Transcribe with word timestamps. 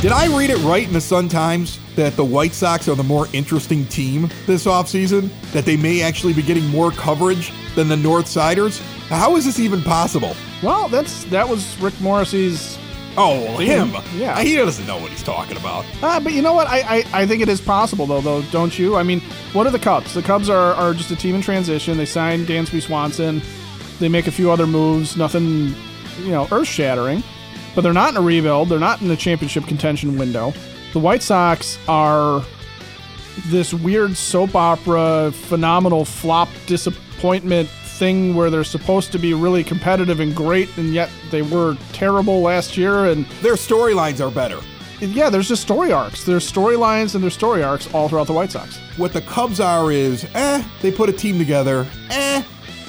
Did 0.00 0.12
I 0.12 0.28
read 0.38 0.50
it 0.50 0.58
right 0.58 0.86
in 0.86 0.92
the 0.92 1.00
Sun 1.00 1.28
Times 1.28 1.80
that 1.96 2.14
the 2.14 2.24
White 2.24 2.52
Sox 2.52 2.86
are 2.86 2.94
the 2.94 3.02
more 3.02 3.26
interesting 3.32 3.84
team 3.86 4.30
this 4.46 4.64
offseason? 4.64 5.28
That 5.50 5.64
they 5.64 5.76
may 5.76 6.02
actually 6.02 6.34
be 6.34 6.42
getting 6.42 6.64
more 6.68 6.92
coverage 6.92 7.52
than 7.74 7.88
the 7.88 7.96
North 7.96 8.28
Siders? 8.28 8.78
How 9.08 9.34
is 9.34 9.44
this 9.44 9.58
even 9.58 9.82
possible? 9.82 10.36
Well, 10.62 10.86
that's 10.88 11.24
that 11.24 11.48
was 11.48 11.76
Rick 11.80 12.00
Morrissey's. 12.00 12.78
Oh, 13.16 13.42
well, 13.42 13.58
him. 13.58 13.90
Yeah. 14.14 14.40
He 14.40 14.54
doesn't 14.54 14.86
know 14.86 14.98
what 14.98 15.10
he's 15.10 15.24
talking 15.24 15.56
about. 15.56 15.84
Uh, 16.00 16.20
but 16.20 16.32
you 16.32 16.42
know 16.42 16.52
what? 16.52 16.68
I, 16.68 16.78
I, 16.98 17.04
I 17.22 17.26
think 17.26 17.42
it 17.42 17.48
is 17.48 17.60
possible, 17.60 18.06
though, 18.06 18.20
though, 18.20 18.42
don't 18.52 18.78
you? 18.78 18.94
I 18.94 19.02
mean, 19.02 19.18
what 19.52 19.66
are 19.66 19.70
the 19.72 19.80
Cubs? 19.80 20.14
The 20.14 20.22
Cubs 20.22 20.48
are, 20.48 20.74
are 20.74 20.94
just 20.94 21.10
a 21.10 21.16
team 21.16 21.34
in 21.34 21.42
transition. 21.42 21.96
They 21.96 22.06
signed 22.06 22.46
Dansby 22.46 22.82
Swanson. 22.82 23.42
They 23.98 24.08
make 24.08 24.28
a 24.28 24.30
few 24.30 24.52
other 24.52 24.68
moves. 24.68 25.16
Nothing, 25.16 25.74
you 26.20 26.30
know, 26.30 26.46
earth 26.52 26.68
shattering. 26.68 27.24
But 27.78 27.82
they're 27.82 27.92
not 27.92 28.10
in 28.10 28.16
a 28.16 28.20
rebuild. 28.20 28.70
They're 28.70 28.80
not 28.80 29.02
in 29.02 29.06
the 29.06 29.16
championship 29.16 29.64
contention 29.68 30.18
window. 30.18 30.52
The 30.92 30.98
White 30.98 31.22
Sox 31.22 31.78
are 31.86 32.44
this 33.46 33.72
weird 33.72 34.16
soap 34.16 34.56
opera, 34.56 35.30
phenomenal 35.32 36.04
flop 36.04 36.48
disappointment 36.66 37.68
thing 37.68 38.34
where 38.34 38.50
they're 38.50 38.64
supposed 38.64 39.12
to 39.12 39.18
be 39.20 39.32
really 39.32 39.62
competitive 39.62 40.18
and 40.18 40.34
great, 40.34 40.76
and 40.76 40.92
yet 40.92 41.08
they 41.30 41.42
were 41.42 41.76
terrible 41.92 42.40
last 42.40 42.76
year. 42.76 43.04
And 43.04 43.24
Their 43.42 43.54
storylines 43.54 44.20
are 44.20 44.32
better. 44.32 44.58
yeah, 44.98 45.30
there's 45.30 45.46
just 45.46 45.62
story 45.62 45.92
arcs. 45.92 46.24
There's 46.24 46.50
storylines 46.50 47.14
and 47.14 47.22
there's 47.22 47.34
story 47.34 47.62
arcs 47.62 47.88
all 47.94 48.08
throughout 48.08 48.26
the 48.26 48.32
White 48.32 48.50
Sox. 48.50 48.76
What 48.96 49.12
the 49.12 49.20
Cubs 49.20 49.60
are 49.60 49.92
is, 49.92 50.26
eh, 50.34 50.64
they 50.82 50.90
put 50.90 51.10
a 51.10 51.12
team 51.12 51.38
together, 51.38 51.86
eh, 52.10 52.42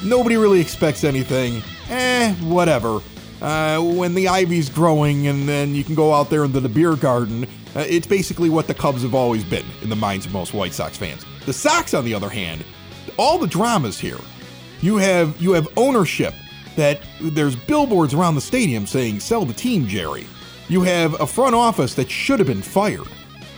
nobody 0.04 0.36
really 0.36 0.60
expects 0.60 1.04
anything, 1.04 1.62
eh, 1.92 2.34
whatever. 2.38 3.02
Uh, 3.42 3.80
when 3.82 4.16
the 4.16 4.28
ivy's 4.28 4.70
growing 4.70 5.28
and 5.28 5.48
then 5.48 5.74
you 5.74 5.84
can 5.84 5.96
go 5.96 6.14
out 6.14 6.30
there 6.30 6.44
into 6.44 6.60
the 6.60 6.70
beer 6.70 6.96
garden, 6.96 7.46
uh, 7.76 7.86
it's 7.88 8.08
basically 8.08 8.50
what 8.50 8.68
the 8.68 8.74
Cubs 8.74 9.04
have 9.04 9.16
always 9.16 9.44
been 9.44 9.66
in 9.82 9.90
the 9.90 9.96
minds 9.96 10.26
of 10.26 10.34
most 10.34 10.54
White 10.54 10.74
Sox 10.74 10.98
fans. 10.98 11.26
The 11.46 11.54
Sox, 11.54 11.94
on 11.94 12.04
the 12.04 12.14
other 12.14 12.30
hand, 12.30 12.66
all 13.18 13.38
the 13.38 13.48
dramas 13.48 14.00
here. 14.00 14.20
You 14.82 14.98
have 14.98 15.40
you 15.42 15.54
have 15.54 15.68
ownership 15.78 16.34
that 16.76 17.00
there's 17.22 17.56
billboards 17.56 18.14
around 18.14 18.36
the 18.36 18.42
stadium 18.42 18.88
saying 18.88 19.20
"Sell 19.20 19.46
the 19.46 19.54
team, 19.54 19.88
Jerry." 19.88 20.26
You 20.68 20.82
have 20.82 21.20
a 21.20 21.26
front 21.26 21.56
office 21.56 21.96
that 21.96 22.10
should 22.12 22.40
have 22.40 22.48
been 22.48 22.62
fired, 22.62 23.08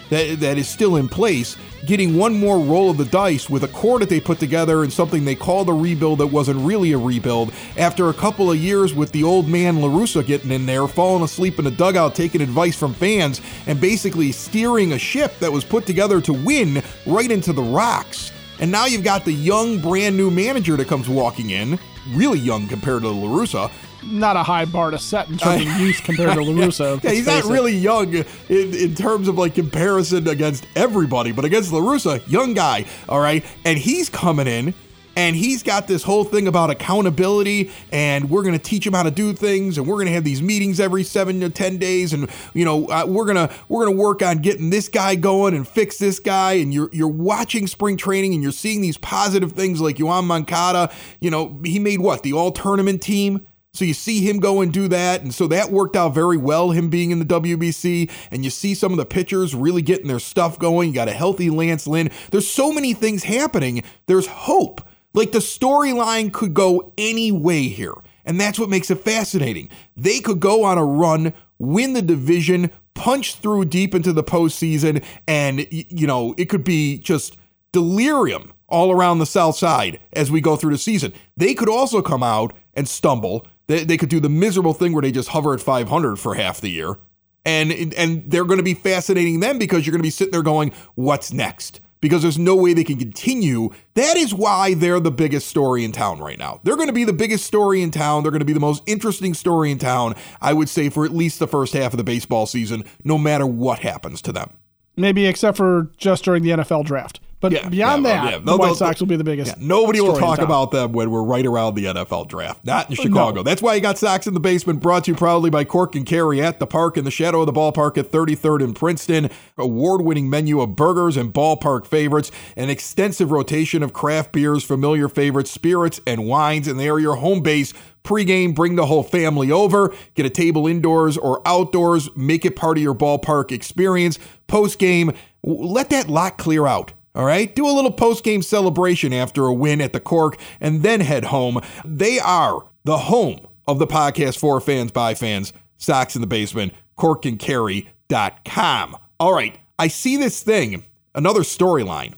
that 0.09 0.40
that 0.40 0.58
is 0.58 0.68
still 0.68 0.96
in 0.96 1.09
place, 1.09 1.58
getting 1.86 2.18
one 2.18 2.38
more 2.38 2.60
roll 2.60 2.90
of 2.90 2.98
the 2.98 3.06
dice 3.06 3.50
with 3.50 3.64
a 3.64 3.68
core 3.70 4.00
that 4.00 4.10
they 4.10 4.20
put 4.20 4.40
together 4.40 4.84
and 4.84 4.92
something 4.92 5.26
they 5.26 5.36
called 5.36 5.70
a 5.70 5.74
rebuild 5.74 6.20
that 6.20 6.28
wasn't 6.28 6.60
really 6.60 6.92
a 6.92 6.98
rebuild. 6.98 7.52
After 7.78 8.10
a 8.10 8.14
couple 8.14 8.52
of 8.52 8.58
years 8.58 8.94
with 8.94 9.12
the 9.12 9.24
old 9.24 9.48
man 9.48 9.82
La 9.82 9.88
Russa 9.88 10.26
getting 10.26 10.52
in 10.52 10.66
there, 10.66 10.88
falling 10.88 11.24
asleep 11.24 11.59
in 11.59 11.66
the 11.66 11.72
dugout, 11.72 12.16
taking 12.16 12.42
advice 12.42 12.76
from 12.76 12.94
fans, 12.94 13.42
and 13.68 13.80
basically 13.82 14.32
steering 14.32 14.94
a 14.94 15.00
ship 15.00 15.38
that 15.40 15.52
was 15.52 15.64
put 15.64 15.86
together 15.86 16.22
to 16.22 16.34
win 16.34 16.82
right 17.06 17.32
into 17.32 17.54
the 17.54 17.64
rocks. 17.64 18.32
And 18.59 18.72
now 18.72 18.86
you've 18.86 19.04
got 19.04 19.26
the 19.26 19.34
young, 19.34 19.80
brand 19.80 20.16
new 20.16 20.30
manager 20.30 20.78
that 20.78 20.88
comes 20.88 21.09
walking 21.09 21.50
in, 21.50 21.80
really 22.09 22.40
young 22.40 22.68
compared 22.68 23.02
to 23.02 23.08
LaRussa. 23.08 23.72
Not 24.04 24.36
a 24.36 24.44
high 24.44 24.66
bar 24.66 24.92
to 24.92 24.98
set 24.98 25.30
in 25.30 25.38
terms 25.38 25.62
of 25.62 25.80
youth 25.80 26.02
compared 26.03 26.34
to 26.34 26.40
LaRussa. 26.40 27.03
Yeah, 27.03 27.12
he's 27.12 27.25
not 27.25 27.44
really 27.46 27.74
young 27.75 28.14
in, 28.14 28.25
in 28.50 28.96
terms 28.96 29.28
of 29.28 29.38
like 29.38 29.56
comparison 29.56 30.28
against 30.28 30.66
everybody, 30.75 31.31
but 31.31 31.46
against 31.46 31.72
LaRussa, 31.72 32.28
young 32.30 32.53
guy, 32.53 32.86
all 33.08 33.20
right? 33.20 33.46
And 33.66 33.78
he's 33.78 34.09
coming 34.09 34.48
in 34.48 34.74
and 35.16 35.36
he's 35.36 35.64
got 35.64 35.88
this 35.88 36.03
whole 36.03 36.24
thing 36.24 36.48
about 36.48 36.70
accountability 36.70 37.72
and 37.92 38.30
we're 38.30 38.44
going 38.44 38.58
to 38.58 38.64
teach 38.64 38.86
him 38.86 38.94
how 38.94 39.03
to 39.03 39.12
do 39.12 39.34
things 39.34 39.78
and 39.78 39.88
we're 39.88 39.96
going 39.96 40.08
to 40.08 40.14
have 40.14 40.24
these 40.24 40.42
meetings 40.42 40.80
every 40.80 41.04
7 41.04 41.40
to 41.42 41.50
10 41.50 41.78
days 41.78 42.14
and 42.14 42.30
you 42.54 42.64
know 42.66 42.88
uh, 42.88 43.06
we're 43.08 43.25
going 43.25 43.36
to 43.36 43.54
we're 43.68 43.86
going 43.86 43.96
to 43.96 44.02
work 44.02 44.22
on 44.22 44.38
getting 44.40 44.70
this 44.70 44.88
guy 44.88 45.16
going 45.16 45.54
and 45.54 45.68
fix 45.68 45.98
this 45.98 46.20
guy 46.20 46.54
and 46.54 46.74
you're 46.74 46.90
you're 46.92 47.08
watching 47.08 47.68
spring 47.68 47.98
training 47.98 48.34
and 48.34 48.42
you're 48.42 48.52
seeing 48.52 48.81
these 48.81 48.98
positive 48.98 49.52
things 49.52 49.81
like 49.81 49.98
Yoan 49.98 50.25
Moncada, 50.25 50.92
you 51.20 51.30
know, 51.30 51.59
he 51.64 51.80
made 51.80 52.00
what? 52.00 52.24
The 52.24 52.34
all 52.34 52.52
tournament 52.52 53.02
team 53.02 53.46
so 53.74 53.86
you 53.86 53.94
see 53.94 54.20
him 54.20 54.40
go 54.40 54.62
and 54.62 54.74
do 54.74 54.88
that. 54.90 55.22
And 55.22 55.34
so 55.34 55.48
that 55.48 55.72
worked 55.72 55.96
out 55.96 56.14
very 56.14 56.38
well, 56.38 56.72
him 56.72 56.90
being 56.90 57.12
in 57.12 57.20
the 57.20 57.26
WBC. 57.26 58.12
And 58.30 58.44
you 58.44 58.50
see 58.50 58.76
some 58.76 58.92
of 58.92 58.98
the 58.98 59.06
pitchers 59.06 59.56
really 59.56 59.82
getting 59.82 60.08
their 60.08 60.20
stuff 60.20 60.59
going. 60.59 60.90
You 60.90 60.96
got 60.96 61.08
a 61.08 61.14
healthy 61.14 61.50
Lance 61.50 61.88
Lynn. 61.88 62.12
There's 62.31 62.50
so 62.50 62.72
many 62.72 62.94
things 62.94 63.24
happening. 63.24 63.84
There's 64.08 64.28
hope. 64.28 64.81
Like 65.14 65.31
the 65.31 65.40
storyline 65.40 66.34
could 66.34 66.54
go 66.54 66.94
any 66.98 67.31
way 67.31 67.64
here. 67.64 67.94
And 68.26 68.40
that's 68.40 68.60
what 68.60 68.70
makes 68.70 68.92
it 68.92 69.00
fascinating. 69.00 69.70
They 69.96 70.20
could 70.20 70.40
go 70.40 70.64
on 70.64 70.78
a 70.78 70.86
run, 70.86 71.34
win 71.58 71.94
the 71.94 72.02
division, 72.02 72.72
punch 72.94 73.36
through 73.36 73.66
deep 73.66 73.96
into 73.96 74.14
the 74.14 74.24
postseason, 74.24 75.04
and, 75.28 75.66
you 75.72 76.06
know, 76.06 76.36
it 76.38 76.46
could 76.46 76.64
be 76.64 76.98
just 77.00 77.38
delirium 77.72 78.54
all 78.68 78.92
around 78.92 79.20
the 79.20 79.26
South 79.26 79.56
Side 79.56 80.00
as 80.14 80.30
we 80.30 80.40
go 80.40 80.56
through 80.56 80.72
the 80.72 80.78
season. 80.78 81.14
They 81.36 81.54
could 81.54 81.70
also 81.70 82.02
come 82.02 82.24
out 82.24 82.54
and 82.74 82.88
stumble. 82.88 83.46
They, 83.72 83.86
they 83.86 83.96
could 83.96 84.09
do 84.09 84.20
the 84.20 84.28
miserable 84.28 84.74
thing 84.74 84.92
where 84.92 85.02
they 85.02 85.14
just 85.14 85.30
hover 85.30 85.54
at 85.54 85.62
500 85.62 86.18
for 86.18 86.36
half 86.36 86.59
the 86.59 86.70
year. 86.70 86.98
And, 87.46 87.72
and 87.96 88.30
they're 88.30 88.44
going 88.44 88.59
to 88.59 88.64
be 88.64 88.74
fascinating 88.74 89.40
them 89.40 89.58
because 89.58 89.86
you're 89.86 89.94
going 89.94 90.02
to 90.02 90.04
be 90.04 90.09
sitting 90.09 90.34
there 90.34 90.42
going, 90.42 90.74
what's 90.96 91.32
next? 91.32 91.80
Because 92.02 92.22
there's 92.22 92.38
no 92.38 92.54
way 92.54 92.74
they 92.74 92.84
can 92.84 92.98
continue. 92.98 93.70
That 93.94 94.18
is 94.18 94.34
why 94.34 94.74
they're 94.74 95.00
the 95.00 95.10
biggest 95.10 95.48
story 95.48 95.86
in 95.86 95.94
town 95.94 96.20
right 96.20 96.38
now. 96.38 96.60
They're 96.64 96.76
going 96.76 96.88
to 96.88 96.94
be 96.94 97.06
the 97.06 97.14
biggest 97.14 97.46
story 97.46 97.81
in 97.81 97.92
town. 97.92 98.24
They're 98.24 98.31
going 98.31 98.40
to 98.40 98.46
be 98.46 98.54
the 98.54 98.60
most 98.60 98.84
interesting 98.88 99.34
story 99.34 99.72
in 99.72 99.78
town, 99.78 100.16
I 100.42 100.52
would 100.52 100.68
say, 100.68 100.90
for 100.90 101.06
at 101.06 101.12
least 101.12 101.40
the 101.40 101.48
first 101.48 101.74
half 101.74 101.94
of 101.94 101.98
the 101.98 102.04
baseball 102.04 102.48
season, 102.48 102.84
no 103.06 103.18
matter 103.18 103.46
what 103.46 103.80
happens 103.80 104.22
to 104.24 104.34
them. 104.34 104.52
Maybe 104.98 105.26
except 105.28 105.56
for 105.56 105.90
just 105.98 106.26
during 106.26 106.44
the 106.44 106.50
NFL 106.50 106.84
draft. 106.84 107.22
But 107.41 107.52
Yeah, 107.52 107.68
beyond 107.68 108.06
yeah, 108.06 108.22
that, 108.24 108.31
yeah. 108.31 108.38
the 108.38 108.44
They'll- 108.46 108.57
White 108.59 108.75
Sox 108.75 109.00
will 109.00 109.07
be 109.07 109.16
the 109.18 109.24
biggest. 109.24 109.59
Nobody 109.59 110.00
will 110.00 110.16
talk 110.16 110.40
about 110.40 110.72
them 110.72 110.94
when 110.94 111.09
we're 111.12 111.24
right 111.24 111.46
around 111.46 111.74
the 111.75 111.85
NFL 111.88 112.25
draft. 112.29 112.63
Not 112.63 112.90
in 112.90 112.96
Chicago. 112.96 113.41
That's 113.44 113.62
why 113.63 113.74
you 113.75 113.81
got 113.81 113.97
Sox 113.97 114.28
in 114.28 114.34
the 114.35 114.40
Basement, 114.40 114.79
brought 114.79 115.06
to 115.06 115.12
you 115.12 115.16
proudly 115.18 115.50
by 115.50 115.63
Cork 115.63 115.96
and 115.96 116.06
Kerry 116.06 116.40
at 116.41 116.59
the 116.59 116.68
park 116.68 116.97
in 116.97 117.03
the 117.03 117.12
shadow 117.12 117.41
of 117.41 117.47
the 117.47 117.51
ballpark 117.53 117.97
at 117.97 118.12
33rd 118.12 118.62
in 118.62 118.74
Princeton. 118.74 119.30
Award-winning 119.57 120.30
menu 120.30 120.62
of 120.62 120.75
burgers 120.75 121.18
and 121.18 121.34
ballpark 121.34 121.85
favorites, 121.88 122.31
an 122.56 122.69
extensive 122.69 123.31
rotation 123.31 123.81
of 123.81 123.91
craft 123.91 124.31
beers, 124.31 124.63
familiar 124.63 125.09
favorites, 125.09 125.50
spirits, 125.50 126.00
and 126.06 126.28
wines, 126.28 126.68
and 126.68 126.80
they 126.80 126.90
are 126.90 127.00
your 127.00 127.16
home 127.16 127.41
base. 127.41 127.74
Pre-game, 128.03 128.53
bring 128.53 128.75
the 128.75 128.85
whole 128.85 129.03
family 129.03 129.51
over. 129.51 129.94
Get 130.16 130.25
a 130.25 130.30
table 130.30 130.68
indoors 130.68 131.18
or 131.18 131.41
outdoors. 131.46 132.09
Make 132.16 132.46
it 132.46 132.56
part 132.56 132.78
of 132.78 132.84
your 132.84 132.96
ballpark 132.96 133.51
experience. 133.51 134.18
Post-game, 134.47 135.13
let 135.44 135.90
that 135.90 136.07
lot 136.07 136.38
clear 136.38 136.68
out. 136.68 136.94
All 137.14 137.26
right, 137.26 137.54
do 137.54 137.68
a 137.68 137.76
little 137.76 137.92
post 137.92 138.24
game 138.24 138.42
celebration 138.42 139.12
after 139.12 139.46
a 139.46 139.54
win 139.54 139.82
at 139.82 139.92
the 139.92 140.00
Cork 140.00 140.38
and 140.62 140.82
then 140.82 141.02
head 141.02 141.26
home. 141.26 141.60
They 141.84 142.20
are 142.20 142.66
the 142.86 142.98
home 142.98 143.46
of 143.68 143.80
the 143.80 143.88
podcast 143.88 144.40
for 144.40 144.62
fans 144.62 144.92
by 144.92 145.14
fans, 145.14 145.52
Sox 145.78 146.16
in 146.16 146.22
the 146.22 146.28
Basement, 146.28 146.74
corkandkerry.com. 146.98 148.98
All 149.20 149.34
right, 149.34 149.60
I 149.78 149.88
see 149.88 150.16
this 150.16 150.42
thing, 150.42 150.86
another 151.14 151.42
storyline, 151.42 152.14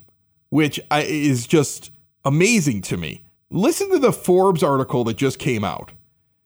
which 0.50 0.80
is 0.92 1.48
just 1.48 1.90
amazing 2.24 2.82
to 2.84 2.96
me. 2.96 3.24
Listen 3.50 3.90
to 3.92 4.00
the 4.00 4.14
Forbes 4.14 4.62
article 4.62 5.04
that 5.06 5.18
just 5.18 5.40
came 5.40 5.64
out 5.64 5.92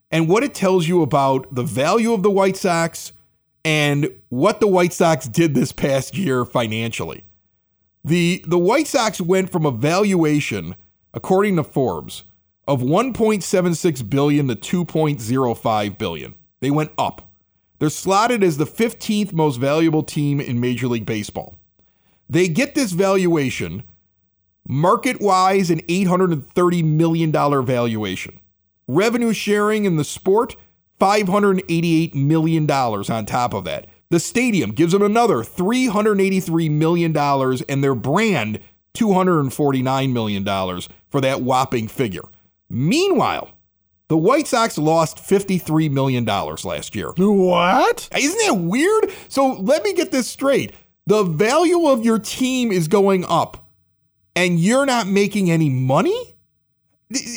and 0.09 0.29
what 0.29 0.43
it 0.43 0.53
tells 0.53 0.87
you 0.87 1.01
about 1.01 1.53
the 1.53 1.63
value 1.63 2.13
of 2.13 2.23
the 2.23 2.31
White 2.31 2.55
Sox 2.55 3.11
and 3.65 4.09
what 4.29 4.61
the 4.61 4.67
White 4.67 4.93
Sox 4.93 5.27
did 5.27 5.53
this 5.53 5.73
past 5.73 6.17
year 6.17 6.45
financially. 6.45 7.25
The 8.03 8.43
the 8.47 8.57
White 8.57 8.87
Sox 8.87 9.19
went 9.19 9.51
from 9.51 9.65
a 9.65 9.71
valuation, 9.71 10.75
according 11.13 11.55
to 11.57 11.63
Forbes, 11.63 12.23
of 12.67 12.81
1.76 12.81 14.09
billion 14.09 14.47
to 14.47 14.55
2.05 14.55 15.97
billion. 15.97 16.35
They 16.59 16.71
went 16.71 16.91
up. 16.97 17.29
They're 17.79 17.89
slotted 17.89 18.43
as 18.43 18.57
the 18.57 18.65
15th 18.65 19.33
most 19.33 19.57
valuable 19.57 20.03
team 20.03 20.39
in 20.39 20.59
Major 20.59 20.87
League 20.87 21.05
Baseball. 21.05 21.55
They 22.29 22.47
get 22.47 22.75
this 22.75 22.91
valuation 22.91 23.83
market-wise 24.67 25.69
an 25.69 25.79
$830 25.81 26.83
million 26.83 27.31
valuation. 27.31 28.39
Revenue 28.87 29.33
sharing 29.33 29.85
in 29.85 29.95
the 29.95 30.03
sport 30.03 30.55
$588 30.99 32.15
million 32.15 32.69
on 32.69 33.25
top 33.25 33.53
of 33.53 33.63
that. 33.65 33.87
The 34.09 34.19
stadium 34.19 34.71
gives 34.71 34.93
them 34.93 35.01
another 35.01 35.37
$383 35.37 36.71
million 36.71 37.15
and 37.17 37.83
their 37.83 37.95
brand 37.95 38.59
$249 38.93 40.11
million 40.11 40.81
for 41.09 41.21
that 41.21 41.41
whopping 41.41 41.87
figure. 41.87 42.23
Meanwhile, 42.69 43.49
the 44.07 44.17
White 44.17 44.47
Sox 44.47 44.77
lost 44.77 45.17
$53 45.17 45.91
million 45.91 46.25
last 46.25 46.95
year. 46.95 47.11
What? 47.17 48.09
Isn't 48.17 48.39
that 48.47 48.61
weird? 48.61 49.11
So 49.27 49.53
let 49.53 49.83
me 49.83 49.93
get 49.93 50.11
this 50.11 50.27
straight. 50.29 50.73
The 51.05 51.23
value 51.23 51.87
of 51.87 52.03
your 52.03 52.19
team 52.19 52.71
is 52.71 52.87
going 52.87 53.25
up 53.25 53.67
and 54.37 54.59
you're 54.59 54.85
not 54.85 55.07
making 55.07 55.49
any 55.49 55.69
money? 55.69 56.35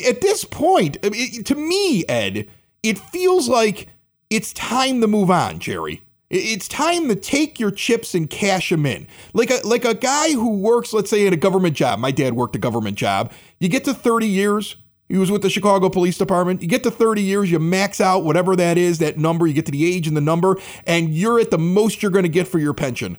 At 0.07 0.21
this 0.21 0.45
point, 0.45 1.01
to 1.01 1.55
me, 1.55 2.05
Ed, 2.07 2.47
it 2.83 2.99
feels 2.99 3.49
like 3.49 3.87
it's 4.29 4.53
time 4.53 5.01
to 5.01 5.07
move 5.07 5.31
on, 5.31 5.59
Jerry. 5.59 6.03
It's 6.31 6.69
time 6.69 7.09
to 7.09 7.15
take 7.15 7.59
your 7.59 7.71
chips 7.71 8.15
and 8.15 8.29
cash 8.29 8.69
them 8.69 8.85
in. 8.85 9.05
Like 9.33 9.51
a 9.51 9.59
like 9.65 9.83
a 9.83 9.93
guy 9.93 10.31
who 10.31 10.55
works, 10.55 10.93
let's 10.93 11.09
say, 11.09 11.27
in 11.27 11.33
a 11.33 11.37
government 11.37 11.75
job. 11.75 11.99
My 11.99 12.11
dad 12.11 12.35
worked 12.35 12.55
a 12.55 12.59
government 12.59 12.97
job. 12.97 13.33
You 13.59 13.67
get 13.67 13.83
to 13.83 13.93
30 13.93 14.27
years, 14.27 14.77
he 15.09 15.17
was 15.17 15.29
with 15.29 15.41
the 15.41 15.49
Chicago 15.49 15.89
Police 15.89 16.17
Department. 16.17 16.61
You 16.61 16.69
get 16.69 16.83
to 16.83 16.91
30 16.91 17.21
years, 17.21 17.51
you 17.51 17.59
max 17.59 17.99
out 17.99 18.23
whatever 18.23 18.55
that 18.55 18.77
is, 18.77 18.99
that 18.99 19.17
number, 19.17 19.45
you 19.45 19.53
get 19.53 19.65
to 19.65 19.71
the 19.73 19.85
age 19.85 20.07
and 20.07 20.15
the 20.15 20.21
number, 20.21 20.55
and 20.87 21.13
you're 21.13 21.37
at 21.37 21.51
the 21.51 21.57
most 21.57 22.01
you're 22.01 22.11
going 22.13 22.23
to 22.23 22.29
get 22.29 22.47
for 22.47 22.59
your 22.59 22.73
pension. 22.73 23.17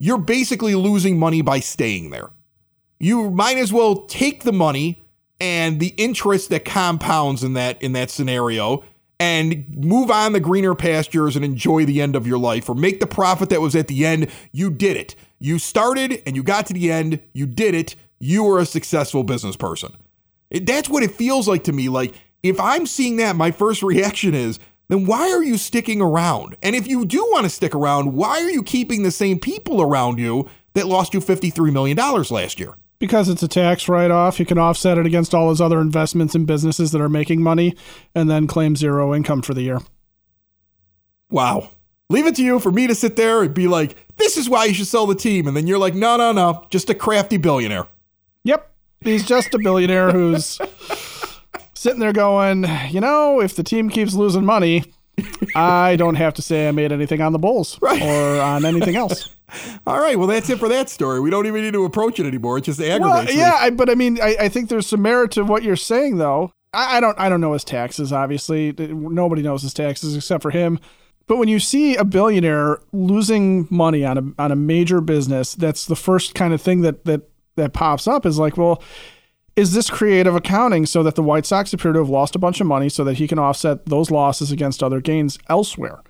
You're 0.00 0.18
basically 0.18 0.74
losing 0.74 1.16
money 1.16 1.42
by 1.42 1.60
staying 1.60 2.10
there. 2.10 2.30
You 2.98 3.30
might 3.30 3.56
as 3.56 3.72
well 3.72 4.04
take 4.06 4.42
the 4.42 4.52
money 4.52 5.04
and 5.40 5.78
the 5.78 5.94
interest 5.96 6.50
that 6.50 6.64
compounds 6.64 7.44
in 7.44 7.52
that 7.52 7.80
in 7.80 7.92
that 7.92 8.10
scenario 8.10 8.82
and 9.20 9.68
move 9.76 10.10
on 10.10 10.32
the 10.32 10.40
greener 10.40 10.74
pastures 10.74 11.34
and 11.34 11.44
enjoy 11.44 11.84
the 11.84 12.00
end 12.00 12.14
of 12.14 12.26
your 12.26 12.38
life 12.38 12.68
or 12.68 12.74
make 12.74 13.00
the 13.00 13.06
profit 13.06 13.48
that 13.50 13.60
was 13.60 13.74
at 13.74 13.88
the 13.88 14.06
end. 14.06 14.28
You 14.52 14.70
did 14.70 14.96
it. 14.96 15.14
You 15.38 15.58
started 15.58 16.22
and 16.26 16.36
you 16.36 16.42
got 16.42 16.66
to 16.66 16.72
the 16.72 16.90
end. 16.90 17.20
You 17.32 17.46
did 17.46 17.74
it. 17.74 17.96
You 18.20 18.44
were 18.44 18.58
a 18.58 18.66
successful 18.66 19.24
business 19.24 19.56
person. 19.56 19.96
That's 20.50 20.88
what 20.88 21.02
it 21.02 21.12
feels 21.12 21.48
like 21.48 21.64
to 21.64 21.72
me. 21.72 21.88
Like, 21.88 22.14
if 22.42 22.60
I'm 22.60 22.86
seeing 22.86 23.16
that, 23.16 23.36
my 23.36 23.50
first 23.50 23.82
reaction 23.82 24.34
is, 24.34 24.58
then 24.88 25.04
why 25.04 25.30
are 25.30 25.42
you 25.42 25.58
sticking 25.58 26.00
around? 26.00 26.56
And 26.62 26.74
if 26.74 26.86
you 26.86 27.04
do 27.04 27.26
want 27.30 27.44
to 27.44 27.50
stick 27.50 27.74
around, 27.74 28.14
why 28.14 28.40
are 28.40 28.50
you 28.50 28.62
keeping 28.62 29.02
the 29.02 29.10
same 29.10 29.38
people 29.38 29.82
around 29.82 30.18
you 30.18 30.48
that 30.74 30.86
lost 30.86 31.12
you 31.12 31.20
$53 31.20 31.72
million 31.72 31.96
last 31.96 32.58
year? 32.58 32.74
Because 32.98 33.28
it's 33.28 33.42
a 33.42 33.48
tax 33.48 33.88
write 33.88 34.10
off, 34.10 34.38
he 34.38 34.44
can 34.44 34.58
offset 34.58 34.98
it 34.98 35.06
against 35.06 35.34
all 35.34 35.50
his 35.50 35.60
other 35.60 35.80
investments 35.80 36.34
in 36.34 36.46
businesses 36.46 36.90
that 36.90 37.00
are 37.00 37.08
making 37.08 37.42
money 37.42 37.76
and 38.14 38.28
then 38.28 38.46
claim 38.46 38.74
zero 38.74 39.14
income 39.14 39.42
for 39.42 39.54
the 39.54 39.62
year. 39.62 39.78
Wow. 41.30 41.70
Leave 42.10 42.26
it 42.26 42.34
to 42.36 42.42
you 42.42 42.58
for 42.58 42.72
me 42.72 42.86
to 42.86 42.94
sit 42.94 43.16
there 43.16 43.42
and 43.42 43.54
be 43.54 43.68
like, 43.68 44.16
this 44.16 44.36
is 44.36 44.48
why 44.48 44.64
you 44.64 44.74
should 44.74 44.86
sell 44.86 45.06
the 45.06 45.14
team. 45.14 45.46
And 45.46 45.56
then 45.56 45.66
you're 45.66 45.78
like, 45.78 45.94
no, 45.94 46.16
no, 46.16 46.32
no, 46.32 46.66
just 46.70 46.90
a 46.90 46.94
crafty 46.94 47.36
billionaire. 47.36 47.86
Yep. 48.44 48.68
He's 49.02 49.26
just 49.26 49.54
a 49.54 49.58
billionaire 49.58 50.10
who's 50.10 50.58
sitting 51.74 52.00
there 52.00 52.12
going, 52.12 52.66
you 52.90 53.00
know, 53.00 53.40
if 53.40 53.54
the 53.54 53.62
team 53.62 53.90
keeps 53.90 54.14
losing 54.14 54.44
money, 54.44 54.84
I 55.54 55.96
don't 55.96 56.16
have 56.16 56.34
to 56.34 56.42
say 56.42 56.68
I 56.68 56.72
made 56.72 56.92
anything 56.92 57.20
on 57.20 57.32
the 57.32 57.38
Bulls 57.38 57.78
right. 57.80 58.00
or 58.00 58.40
on 58.40 58.64
anything 58.64 58.96
else. 58.96 59.34
All 59.86 59.98
right, 59.98 60.18
well, 60.18 60.26
that's 60.26 60.50
it 60.50 60.58
for 60.58 60.68
that 60.68 60.90
story. 60.90 61.20
We 61.20 61.30
don't 61.30 61.46
even 61.46 61.62
need 61.62 61.72
to 61.72 61.84
approach 61.84 62.20
it 62.20 62.26
anymore. 62.26 62.58
It 62.58 62.64
just 62.64 62.80
aggravates 62.80 63.30
well, 63.30 63.36
yeah, 63.36 63.56
I, 63.58 63.70
but 63.70 63.88
I 63.88 63.94
mean, 63.94 64.20
I, 64.20 64.36
I, 64.40 64.48
think 64.48 64.68
there's 64.68 64.86
some 64.86 65.00
merit 65.00 65.30
to 65.32 65.44
what 65.44 65.62
you're 65.62 65.76
saying, 65.76 66.18
though. 66.18 66.52
I, 66.74 66.98
I 66.98 67.00
don't, 67.00 67.18
I 67.18 67.28
don't 67.28 67.40
know 67.40 67.54
his 67.54 67.64
taxes. 67.64 68.12
Obviously, 68.12 68.74
nobody 68.78 69.42
knows 69.42 69.62
his 69.62 69.72
taxes 69.72 70.14
except 70.14 70.42
for 70.42 70.50
him. 70.50 70.78
But 71.26 71.36
when 71.36 71.48
you 71.48 71.60
see 71.60 71.94
a 71.94 72.04
billionaire 72.04 72.80
losing 72.92 73.68
money 73.70 74.04
on 74.04 74.18
a 74.18 74.42
on 74.42 74.50
a 74.50 74.56
major 74.56 75.00
business, 75.02 75.54
that's 75.54 75.84
the 75.84 75.96
first 75.96 76.34
kind 76.34 76.54
of 76.54 76.60
thing 76.60 76.80
that 76.80 77.04
that 77.04 77.22
that 77.56 77.74
pops 77.74 78.08
up 78.08 78.24
is 78.24 78.38
like, 78.38 78.56
well, 78.56 78.82
is 79.58 79.72
this 79.72 79.90
creative 79.90 80.36
accounting 80.36 80.86
so 80.86 81.02
that 81.02 81.16
the 81.16 81.22
White 81.22 81.44
Sox 81.44 81.72
appear 81.72 81.92
to 81.92 81.98
have 81.98 82.08
lost 82.08 82.36
a 82.36 82.38
bunch 82.38 82.60
of 82.60 82.68
money 82.68 82.88
so 82.88 83.02
that 83.02 83.16
he 83.16 83.26
can 83.26 83.40
offset 83.40 83.86
those 83.86 84.08
losses 84.08 84.52
against 84.52 84.84
other 84.84 85.00
gains 85.00 85.36
elsewhere? 85.48 86.00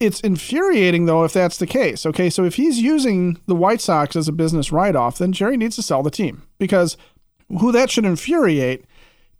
It's 0.00 0.20
infuriating 0.20 1.06
though 1.06 1.22
if 1.22 1.32
that's 1.32 1.58
the 1.58 1.66
case. 1.66 2.04
Okay, 2.04 2.28
so 2.28 2.44
if 2.44 2.56
he's 2.56 2.80
using 2.80 3.38
the 3.46 3.54
White 3.54 3.80
Sox 3.80 4.16
as 4.16 4.26
a 4.26 4.32
business 4.32 4.72
write 4.72 4.96
off, 4.96 5.18
then 5.18 5.32
Jerry 5.32 5.56
needs 5.56 5.76
to 5.76 5.82
sell 5.82 6.02
the 6.02 6.10
team 6.10 6.42
because 6.58 6.96
who 7.60 7.70
that 7.70 7.88
should 7.88 8.04
infuriate 8.04 8.84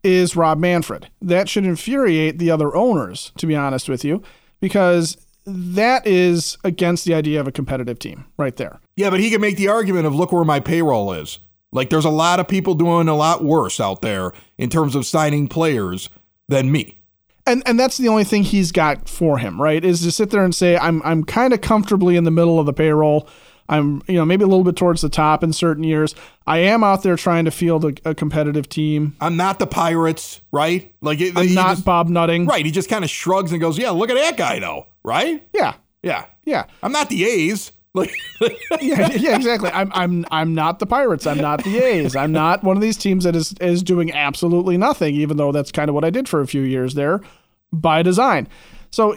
is 0.04 0.36
Rob 0.36 0.58
Manfred. 0.58 1.10
That 1.20 1.48
should 1.48 1.64
infuriate 1.64 2.38
the 2.38 2.52
other 2.52 2.76
owners, 2.76 3.32
to 3.38 3.46
be 3.46 3.56
honest 3.56 3.88
with 3.88 4.04
you, 4.04 4.22
because 4.60 5.16
that 5.44 6.06
is 6.06 6.56
against 6.62 7.04
the 7.04 7.14
idea 7.14 7.40
of 7.40 7.48
a 7.48 7.52
competitive 7.52 7.98
team 7.98 8.26
right 8.36 8.54
there. 8.54 8.78
Yeah, 8.96 9.10
but 9.10 9.18
he 9.18 9.30
can 9.30 9.40
make 9.40 9.56
the 9.56 9.66
argument 9.66 10.06
of 10.06 10.14
look 10.14 10.30
where 10.30 10.44
my 10.44 10.60
payroll 10.60 11.12
is. 11.12 11.40
Like 11.72 11.90
there's 11.90 12.04
a 12.04 12.10
lot 12.10 12.40
of 12.40 12.48
people 12.48 12.74
doing 12.74 13.08
a 13.08 13.16
lot 13.16 13.44
worse 13.44 13.80
out 13.80 14.02
there 14.02 14.32
in 14.56 14.70
terms 14.70 14.94
of 14.94 15.06
signing 15.06 15.48
players 15.48 16.08
than 16.48 16.72
me. 16.72 16.98
And 17.46 17.62
and 17.66 17.78
that's 17.78 17.96
the 17.96 18.08
only 18.08 18.24
thing 18.24 18.42
he's 18.42 18.72
got 18.72 19.08
for 19.08 19.38
him, 19.38 19.60
right? 19.60 19.84
Is 19.84 20.02
to 20.02 20.10
sit 20.10 20.30
there 20.30 20.44
and 20.44 20.54
say 20.54 20.76
I'm 20.76 21.02
I'm 21.02 21.24
kind 21.24 21.52
of 21.52 21.60
comfortably 21.60 22.16
in 22.16 22.24
the 22.24 22.30
middle 22.30 22.58
of 22.58 22.66
the 22.66 22.72
payroll. 22.72 23.28
I'm 23.70 24.02
you 24.06 24.14
know 24.14 24.24
maybe 24.24 24.44
a 24.44 24.46
little 24.46 24.64
bit 24.64 24.76
towards 24.76 25.02
the 25.02 25.08
top 25.10 25.42
in 25.42 25.52
certain 25.52 25.84
years. 25.84 26.14
I 26.46 26.58
am 26.58 26.82
out 26.82 27.02
there 27.02 27.16
trying 27.16 27.44
to 27.44 27.50
field 27.50 27.84
a, 27.84 28.10
a 28.10 28.14
competitive 28.14 28.68
team. 28.68 29.14
I'm 29.20 29.36
not 29.36 29.58
the 29.58 29.66
Pirates, 29.66 30.40
right? 30.52 30.94
Like 31.02 31.20
it, 31.20 31.36
I'm 31.36 31.52
not 31.54 31.76
just, 31.76 31.84
Bob 31.84 32.08
Nutting, 32.08 32.46
right? 32.46 32.64
He 32.64 32.72
just 32.72 32.88
kind 32.88 33.04
of 33.04 33.10
shrugs 33.10 33.52
and 33.52 33.60
goes, 33.60 33.78
"Yeah, 33.78 33.90
look 33.90 34.08
at 34.10 34.14
that 34.14 34.36
guy, 34.36 34.58
though." 34.58 34.86
right? 35.08 35.42
Yeah. 35.54 35.74
Yeah. 36.02 36.26
Yeah. 36.44 36.64
I'm 36.82 36.92
not 36.92 37.08
the 37.08 37.24
A's. 37.24 37.72
Yeah, 38.80 39.10
yeah, 39.10 39.34
exactly. 39.34 39.70
I'm 39.70 39.90
I'm 39.92 40.24
I'm 40.30 40.54
not 40.54 40.78
the 40.78 40.86
Pirates. 40.86 41.26
I'm 41.26 41.38
not 41.38 41.64
the 41.64 41.78
A's. 41.78 42.14
I'm 42.14 42.30
not 42.30 42.62
one 42.62 42.76
of 42.76 42.80
these 42.80 42.96
teams 42.96 43.24
that 43.24 43.34
is 43.34 43.52
is 43.60 43.82
doing 43.82 44.12
absolutely 44.12 44.76
nothing, 44.76 45.16
even 45.16 45.36
though 45.36 45.50
that's 45.50 45.72
kind 45.72 45.88
of 45.88 45.94
what 45.94 46.04
I 46.04 46.10
did 46.10 46.28
for 46.28 46.40
a 46.40 46.46
few 46.46 46.62
years 46.62 46.94
there 46.94 47.20
by 47.72 48.02
design. 48.02 48.46
So 48.92 49.16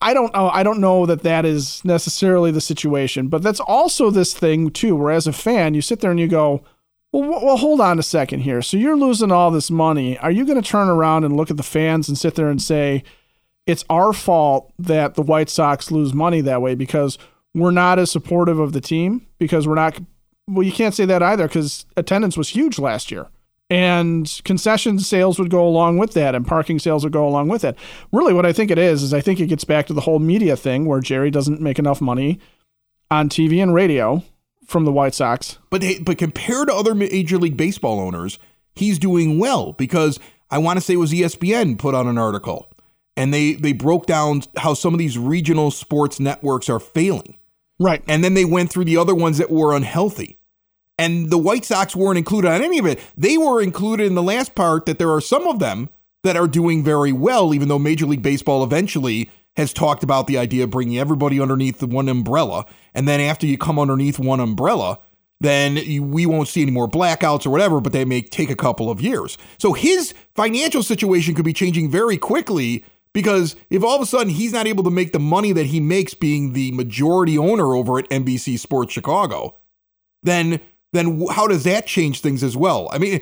I 0.00 0.14
don't 0.14 0.32
know. 0.34 0.48
I 0.48 0.62
don't 0.62 0.80
know 0.80 1.06
that 1.06 1.22
that 1.22 1.44
is 1.44 1.84
necessarily 1.84 2.50
the 2.50 2.60
situation, 2.60 3.28
but 3.28 3.42
that's 3.42 3.60
also 3.60 4.10
this 4.10 4.34
thing 4.34 4.70
too, 4.70 4.96
where 4.96 5.12
as 5.12 5.26
a 5.26 5.32
fan, 5.32 5.74
you 5.74 5.82
sit 5.82 6.00
there 6.00 6.10
and 6.10 6.20
you 6.20 6.28
go, 6.28 6.64
well, 7.12 7.28
well, 7.44 7.56
hold 7.56 7.80
on 7.80 7.98
a 7.98 8.02
second 8.02 8.40
here. 8.40 8.62
So 8.62 8.76
you're 8.76 8.96
losing 8.96 9.32
all 9.32 9.50
this 9.50 9.70
money. 9.70 10.18
Are 10.18 10.30
you 10.30 10.44
going 10.44 10.60
to 10.60 10.68
turn 10.68 10.88
around 10.88 11.24
and 11.24 11.36
look 11.36 11.50
at 11.50 11.56
the 11.56 11.62
fans 11.62 12.08
and 12.08 12.18
sit 12.18 12.34
there 12.34 12.50
and 12.50 12.60
say, 12.60 13.02
it's 13.66 13.84
our 13.90 14.12
fault 14.12 14.72
that 14.78 15.14
the 15.14 15.22
White 15.22 15.50
Sox 15.50 15.90
lose 15.90 16.14
money 16.14 16.40
that 16.42 16.62
way 16.62 16.74
because 16.74 17.18
we're 17.58 17.70
not 17.70 17.98
as 17.98 18.10
supportive 18.10 18.58
of 18.58 18.72
the 18.72 18.80
team 18.80 19.26
because 19.38 19.66
we're 19.66 19.74
not. 19.74 19.98
Well, 20.48 20.62
you 20.62 20.72
can't 20.72 20.94
say 20.94 21.04
that 21.04 21.22
either 21.22 21.46
because 21.46 21.84
attendance 21.96 22.36
was 22.36 22.48
huge 22.48 22.78
last 22.78 23.10
year. 23.10 23.26
And 23.70 24.40
concession 24.44 24.98
sales 24.98 25.38
would 25.38 25.50
go 25.50 25.66
along 25.66 25.98
with 25.98 26.14
that, 26.14 26.34
and 26.34 26.46
parking 26.46 26.78
sales 26.78 27.04
would 27.04 27.12
go 27.12 27.28
along 27.28 27.48
with 27.48 27.64
it. 27.64 27.76
Really, 28.12 28.32
what 28.32 28.46
I 28.46 28.52
think 28.54 28.70
it 28.70 28.78
is, 28.78 29.02
is 29.02 29.12
I 29.12 29.20
think 29.20 29.40
it 29.40 29.46
gets 29.48 29.64
back 29.64 29.86
to 29.88 29.92
the 29.92 30.00
whole 30.00 30.18
media 30.18 30.56
thing 30.56 30.86
where 30.86 31.00
Jerry 31.00 31.30
doesn't 31.30 31.60
make 31.60 31.78
enough 31.78 32.00
money 32.00 32.40
on 33.10 33.28
TV 33.28 33.62
and 33.62 33.74
radio 33.74 34.22
from 34.66 34.86
the 34.86 34.92
White 34.92 35.14
Sox. 35.14 35.58
But 35.68 35.84
but 36.02 36.16
compared 36.16 36.68
to 36.68 36.74
other 36.74 36.94
Major 36.94 37.36
League 37.36 37.58
Baseball 37.58 38.00
owners, 38.00 38.38
he's 38.74 38.98
doing 38.98 39.38
well 39.38 39.74
because 39.74 40.18
I 40.50 40.58
want 40.58 40.78
to 40.78 40.80
say 40.80 40.94
it 40.94 40.98
was 40.98 41.12
ESPN 41.12 41.78
put 41.78 41.94
on 41.94 42.06
an 42.06 42.16
article 42.16 42.70
and 43.18 43.34
they 43.34 43.54
they 43.54 43.72
broke 43.72 44.06
down 44.06 44.42
how 44.56 44.72
some 44.74 44.94
of 44.94 44.98
these 44.98 45.18
regional 45.18 45.70
sports 45.70 46.20
networks 46.20 46.70
are 46.70 46.78
failing. 46.78 47.34
Right. 47.78 48.02
And 48.08 48.24
then 48.24 48.34
they 48.34 48.44
went 48.44 48.70
through 48.70 48.84
the 48.84 48.96
other 48.96 49.14
ones 49.14 49.38
that 49.38 49.50
were 49.50 49.74
unhealthy. 49.74 50.38
And 50.98 51.30
the 51.30 51.38
White 51.38 51.64
Sox 51.64 51.94
weren't 51.94 52.18
included 52.18 52.50
on 52.50 52.62
any 52.62 52.78
of 52.78 52.86
it. 52.86 52.98
They 53.16 53.38
were 53.38 53.62
included 53.62 54.06
in 54.06 54.16
the 54.16 54.22
last 54.22 54.54
part 54.54 54.84
that 54.86 54.98
there 54.98 55.12
are 55.12 55.20
some 55.20 55.46
of 55.46 55.60
them 55.60 55.90
that 56.24 56.36
are 56.36 56.48
doing 56.48 56.82
very 56.82 57.12
well, 57.12 57.54
even 57.54 57.68
though 57.68 57.78
Major 57.78 58.06
League 58.06 58.22
Baseball 58.22 58.64
eventually 58.64 59.30
has 59.56 59.72
talked 59.72 60.02
about 60.02 60.26
the 60.26 60.38
idea 60.38 60.64
of 60.64 60.70
bringing 60.70 60.98
everybody 60.98 61.40
underneath 61.40 61.78
the 61.78 61.86
one 61.86 62.08
umbrella. 62.08 62.66
And 62.94 63.06
then 63.06 63.20
after 63.20 63.46
you 63.46 63.56
come 63.56 63.78
underneath 63.78 64.18
one 64.18 64.40
umbrella, 64.40 64.98
then 65.40 65.76
you, 65.76 66.02
we 66.02 66.26
won't 66.26 66.48
see 66.48 66.62
any 66.62 66.72
more 66.72 66.88
blackouts 66.88 67.46
or 67.46 67.50
whatever, 67.50 67.80
but 67.80 67.92
they 67.92 68.04
may 68.04 68.20
take 68.20 68.50
a 68.50 68.56
couple 68.56 68.90
of 68.90 69.00
years. 69.00 69.38
So 69.58 69.72
his 69.72 70.14
financial 70.34 70.82
situation 70.82 71.34
could 71.34 71.44
be 71.44 71.52
changing 71.52 71.90
very 71.90 72.16
quickly 72.16 72.84
because 73.12 73.56
if 73.70 73.82
all 73.82 73.96
of 73.96 74.02
a 74.02 74.06
sudden 74.06 74.28
he's 74.28 74.52
not 74.52 74.66
able 74.66 74.84
to 74.84 74.90
make 74.90 75.12
the 75.12 75.18
money 75.18 75.52
that 75.52 75.66
he 75.66 75.80
makes 75.80 76.14
being 76.14 76.52
the 76.52 76.70
majority 76.72 77.38
owner 77.38 77.74
over 77.74 77.98
at 77.98 78.08
NBC 78.10 78.58
Sports 78.58 78.92
Chicago, 78.92 79.56
then 80.22 80.60
then 80.92 81.26
how 81.30 81.46
does 81.46 81.64
that 81.64 81.86
change 81.86 82.20
things 82.20 82.42
as 82.42 82.56
well? 82.56 82.88
I 82.90 82.98
mean, 82.98 83.20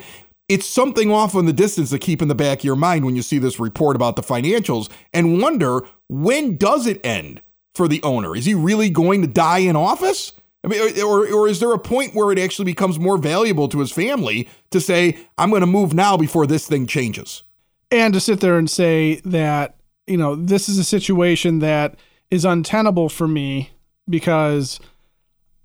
it's 0.49 0.67
something 0.67 1.11
off 1.11 1.35
in 1.35 1.47
the 1.47 1.53
distance 1.53 1.91
to 1.91 1.99
keep 1.99 2.23
in 2.23 2.29
the 2.29 2.35
back 2.35 2.59
of 2.59 2.65
your 2.65 2.77
mind 2.77 3.05
when 3.05 3.17
you 3.17 3.23
see 3.23 3.39
this 3.39 3.59
report 3.59 3.97
about 3.97 4.17
the 4.17 4.23
financials 4.23 4.89
and 5.13 5.43
wonder 5.43 5.81
when 6.09 6.57
does 6.57 6.87
it 6.87 7.05
end 7.05 7.43
for 7.75 7.89
the 7.89 8.03
owner? 8.03 8.37
Is 8.37 8.45
he 8.45 8.55
really 8.55 8.89
going 8.89 9.23
to 9.23 9.29
die 9.29 9.59
in 9.59 9.75
office? 9.75 10.33
I 10.65 10.69
mean, 10.69 11.01
or, 11.01 11.27
or 11.33 11.49
is 11.49 11.61
there 11.61 11.73
a 11.73 11.79
point 11.79 12.15
where 12.15 12.33
it 12.33 12.39
actually 12.39 12.65
becomes 12.65 12.99
more 12.99 13.19
valuable 13.19 13.69
to 13.69 13.79
his 13.79 13.93
family 13.93 14.49
to 14.71 14.81
say, 14.81 15.19
I'm 15.39 15.51
going 15.51 15.61
to 15.61 15.67
move 15.67 15.95
now 15.95 16.17
before 16.17 16.47
this 16.47 16.67
thing 16.67 16.87
changes? 16.87 17.43
And 17.91 18.15
to 18.15 18.21
sit 18.21 18.41
there 18.41 18.59
and 18.59 18.69
say 18.69 19.21
that 19.25 19.76
you 20.07 20.17
know, 20.17 20.35
this 20.35 20.69
is 20.69 20.79
a 20.79 20.85
situation 20.85 21.61
that 21.61 21.97
is 22.31 22.45
untenable 22.45 23.09
for 23.09 23.29
me 23.29 23.71
because 24.09 24.81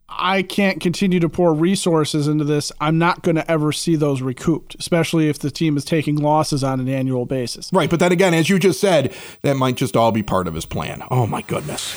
I 0.09 0.41
can't 0.43 0.81
continue 0.81 1.19
to 1.19 1.29
pour 1.29 1.53
resources 1.53 2.27
into 2.27 2.43
this. 2.43 2.71
I'm 2.81 2.97
not 2.97 3.23
going 3.23 3.35
to 3.35 3.49
ever 3.49 3.71
see 3.71 3.95
those 3.95 4.21
recouped, 4.21 4.75
especially 4.79 5.29
if 5.29 5.39
the 5.39 5.51
team 5.51 5.77
is 5.77 5.85
taking 5.85 6.17
losses 6.17 6.63
on 6.63 6.79
an 6.79 6.89
annual 6.89 7.25
basis. 7.25 7.71
Right. 7.71 7.89
But 7.89 7.99
then 7.99 8.11
again, 8.11 8.33
as 8.33 8.49
you 8.49 8.59
just 8.59 8.81
said, 8.81 9.15
that 9.43 9.55
might 9.55 9.75
just 9.75 9.95
all 9.95 10.11
be 10.11 10.23
part 10.23 10.47
of 10.47 10.53
his 10.53 10.65
plan. 10.65 11.03
Oh, 11.09 11.25
my 11.25 11.41
goodness. 11.41 11.95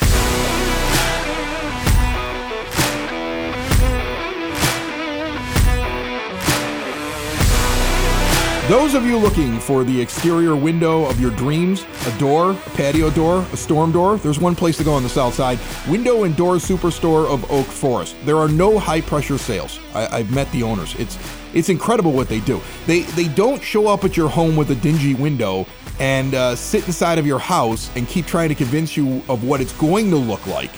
Those 8.68 8.94
of 8.94 9.04
you 9.04 9.18
looking 9.18 9.60
for 9.60 9.84
the 9.84 10.00
exterior 10.00 10.56
window 10.56 11.04
of 11.04 11.20
your 11.20 11.32
dreams, 11.32 11.84
a 12.06 12.18
door, 12.18 12.52
a 12.52 12.70
patio 12.70 13.10
door, 13.10 13.44
a 13.52 13.58
storm 13.58 13.92
door, 13.92 14.16
there's 14.16 14.38
one 14.40 14.56
place 14.56 14.78
to 14.78 14.84
go 14.84 14.94
on 14.94 15.02
the 15.02 15.08
south 15.10 15.34
side 15.34 15.58
Window 15.86 16.24
and 16.24 16.34
Door 16.34 16.54
Superstore 16.54 17.26
of 17.26 17.44
Oak 17.52 17.66
Forest. 17.66 18.16
There 18.24 18.38
are 18.38 18.48
no 18.48 18.78
high 18.78 19.02
pressure 19.02 19.36
sales. 19.36 19.78
I, 19.94 20.16
have 20.16 20.30
met 20.30 20.50
the 20.50 20.62
owners. 20.62 20.94
It's 20.98 21.18
it's 21.52 21.68
incredible 21.68 22.12
what 22.12 22.30
they 22.30 22.40
do. 22.40 22.58
They 22.86 23.00
they 23.00 23.28
don't 23.28 23.62
show 23.62 23.86
up 23.86 24.02
at 24.02 24.16
your 24.16 24.30
home 24.30 24.56
with 24.56 24.70
a 24.70 24.76
dingy 24.76 25.12
window 25.12 25.66
and 26.00 26.34
uh, 26.34 26.56
sit 26.56 26.86
inside 26.86 27.18
of 27.18 27.26
your 27.26 27.40
house 27.40 27.90
and 27.96 28.08
keep 28.08 28.24
trying 28.24 28.48
to 28.48 28.54
convince 28.54 28.96
you 28.96 29.22
of 29.28 29.44
what 29.44 29.60
it's 29.60 29.74
going 29.74 30.08
to 30.08 30.16
look 30.16 30.46
like 30.46 30.70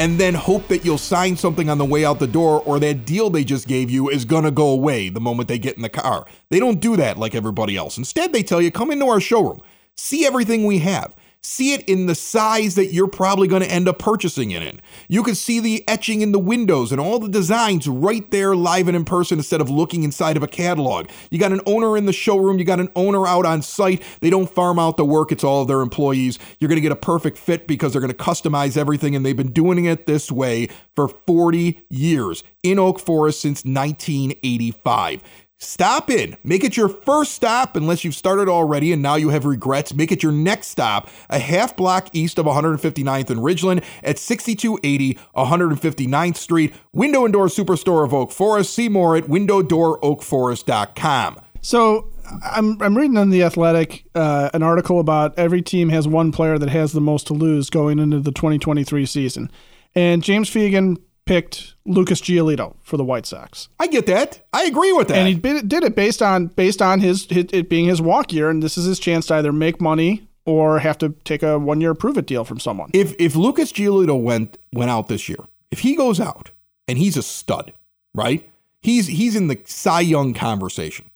and 0.00 0.18
then 0.18 0.32
hope 0.32 0.66
that 0.68 0.82
you'll 0.82 0.96
sign 0.96 1.36
something 1.36 1.68
on 1.68 1.76
the 1.76 1.84
way 1.84 2.06
out 2.06 2.18
the 2.18 2.26
door 2.26 2.62
or 2.62 2.80
that 2.80 3.04
deal 3.04 3.28
they 3.28 3.44
just 3.44 3.68
gave 3.68 3.90
you 3.90 4.08
is 4.08 4.24
going 4.24 4.44
to 4.44 4.50
go 4.50 4.70
away 4.70 5.10
the 5.10 5.20
moment 5.20 5.46
they 5.46 5.58
get 5.58 5.76
in 5.76 5.82
the 5.82 5.90
car. 5.90 6.24
They 6.48 6.58
don't 6.58 6.80
do 6.80 6.96
that 6.96 7.18
like 7.18 7.34
everybody 7.34 7.76
else. 7.76 7.98
Instead, 7.98 8.32
they 8.32 8.42
tell 8.42 8.62
you, 8.62 8.70
come 8.70 8.90
into 8.90 9.04
our 9.04 9.20
showroom, 9.20 9.60
see 9.96 10.24
everything 10.24 10.64
we 10.64 10.78
have. 10.78 11.14
See 11.42 11.72
it 11.72 11.88
in 11.88 12.04
the 12.04 12.14
size 12.14 12.74
that 12.74 12.92
you're 12.92 13.08
probably 13.08 13.48
going 13.48 13.62
to 13.62 13.70
end 13.70 13.88
up 13.88 13.98
purchasing 13.98 14.50
it 14.50 14.62
in. 14.62 14.78
You 15.08 15.22
can 15.22 15.34
see 15.34 15.58
the 15.58 15.82
etching 15.88 16.20
in 16.20 16.32
the 16.32 16.38
windows 16.38 16.92
and 16.92 17.00
all 17.00 17.18
the 17.18 17.30
designs 17.30 17.88
right 17.88 18.30
there 18.30 18.54
live 18.54 18.88
and 18.88 18.96
in 18.96 19.06
person 19.06 19.38
instead 19.38 19.62
of 19.62 19.70
looking 19.70 20.02
inside 20.02 20.36
of 20.36 20.42
a 20.42 20.46
catalog. 20.46 21.08
You 21.30 21.38
got 21.38 21.52
an 21.52 21.62
owner 21.64 21.96
in 21.96 22.04
the 22.04 22.12
showroom, 22.12 22.58
you 22.58 22.66
got 22.66 22.78
an 22.78 22.90
owner 22.94 23.26
out 23.26 23.46
on 23.46 23.62
site. 23.62 24.02
They 24.20 24.28
don't 24.28 24.50
farm 24.50 24.78
out 24.78 24.98
the 24.98 25.04
work, 25.06 25.32
it's 25.32 25.42
all 25.42 25.64
their 25.64 25.80
employees. 25.80 26.38
You're 26.58 26.68
going 26.68 26.76
to 26.76 26.82
get 26.82 26.92
a 26.92 26.96
perfect 26.96 27.38
fit 27.38 27.66
because 27.66 27.92
they're 27.92 28.02
going 28.02 28.12
to 28.12 28.16
customize 28.16 28.76
everything 28.76 29.16
and 29.16 29.24
they've 29.24 29.34
been 29.34 29.52
doing 29.52 29.86
it 29.86 30.06
this 30.06 30.30
way 30.30 30.68
for 30.94 31.08
40 31.08 31.80
years 31.88 32.44
in 32.62 32.78
Oak 32.78 33.00
Forest 33.00 33.40
since 33.40 33.64
1985. 33.64 35.22
Stop 35.62 36.08
in. 36.08 36.38
Make 36.42 36.64
it 36.64 36.74
your 36.74 36.88
first 36.88 37.34
stop 37.34 37.76
unless 37.76 38.02
you've 38.02 38.14
started 38.14 38.48
already 38.48 38.94
and 38.94 39.02
now 39.02 39.16
you 39.16 39.28
have 39.28 39.44
regrets. 39.44 39.92
Make 39.92 40.10
it 40.10 40.22
your 40.22 40.32
next 40.32 40.68
stop, 40.68 41.10
a 41.28 41.38
half 41.38 41.76
block 41.76 42.08
east 42.14 42.38
of 42.38 42.46
159th 42.46 43.28
and 43.28 43.40
Ridgeland 43.40 43.84
at 44.02 44.18
6280 44.18 45.18
159th 45.36 46.36
Street. 46.36 46.72
Window 46.94 47.26
and 47.26 47.34
Door 47.34 47.48
Superstore 47.48 48.04
of 48.04 48.14
Oak 48.14 48.32
Forest. 48.32 48.72
See 48.72 48.88
more 48.88 49.16
at 49.16 49.24
windowdooroakforest.com. 49.24 51.40
So 51.60 52.08
I'm, 52.42 52.80
I'm 52.80 52.96
reading 52.96 53.18
in 53.18 53.28
The 53.28 53.42
Athletic 53.42 54.06
uh, 54.14 54.48
an 54.54 54.62
article 54.62 54.98
about 54.98 55.38
every 55.38 55.60
team 55.60 55.90
has 55.90 56.08
one 56.08 56.32
player 56.32 56.58
that 56.58 56.70
has 56.70 56.92
the 56.92 57.02
most 57.02 57.26
to 57.26 57.34
lose 57.34 57.68
going 57.68 57.98
into 57.98 58.20
the 58.20 58.32
2023 58.32 59.04
season. 59.04 59.50
And 59.94 60.22
James 60.22 60.48
Fegan 60.48 60.96
picked 61.30 61.74
Lucas 61.84 62.20
Giolito 62.20 62.74
for 62.82 62.96
the 62.96 63.04
White 63.04 63.24
Sox. 63.24 63.68
I 63.78 63.86
get 63.86 64.06
that. 64.06 64.44
I 64.52 64.64
agree 64.64 64.90
with 64.90 65.06
that. 65.06 65.16
And 65.16 65.28
he 65.28 65.34
did 65.34 65.84
it 65.84 65.94
based 65.94 66.22
on 66.22 66.46
based 66.46 66.82
on 66.82 66.98
his, 66.98 67.26
his 67.26 67.46
it 67.52 67.68
being 67.68 67.86
his 67.86 68.02
walk 68.02 68.32
year, 68.32 68.50
and 68.50 68.60
this 68.60 68.76
is 68.76 68.84
his 68.84 68.98
chance 68.98 69.26
to 69.26 69.34
either 69.34 69.52
make 69.52 69.80
money 69.80 70.26
or 70.44 70.80
have 70.80 70.98
to 70.98 71.10
take 71.22 71.44
a 71.44 71.56
one 71.56 71.80
year 71.80 71.94
prove 71.94 72.18
it 72.18 72.26
deal 72.26 72.44
from 72.44 72.58
someone. 72.58 72.90
If 72.92 73.14
if 73.20 73.36
Lucas 73.36 73.70
Giolito 73.70 74.20
went 74.20 74.58
went 74.72 74.90
out 74.90 75.06
this 75.06 75.28
year, 75.28 75.38
if 75.70 75.78
he 75.78 75.94
goes 75.94 76.18
out 76.18 76.50
and 76.88 76.98
he's 76.98 77.16
a 77.16 77.22
stud, 77.22 77.74
right? 78.12 78.50
He's 78.82 79.06
he's 79.06 79.36
in 79.36 79.46
the 79.46 79.60
Cy 79.66 80.00
Young 80.00 80.34
conversation. 80.34 81.12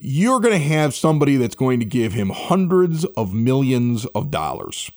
You're 0.00 0.40
going 0.40 0.58
to 0.58 0.68
have 0.68 0.94
somebody 0.94 1.36
that's 1.36 1.56
going 1.56 1.80
to 1.80 1.84
give 1.84 2.14
him 2.14 2.30
hundreds 2.30 3.04
of 3.04 3.34
millions 3.34 4.06
of 4.06 4.30
dollars. 4.30 4.90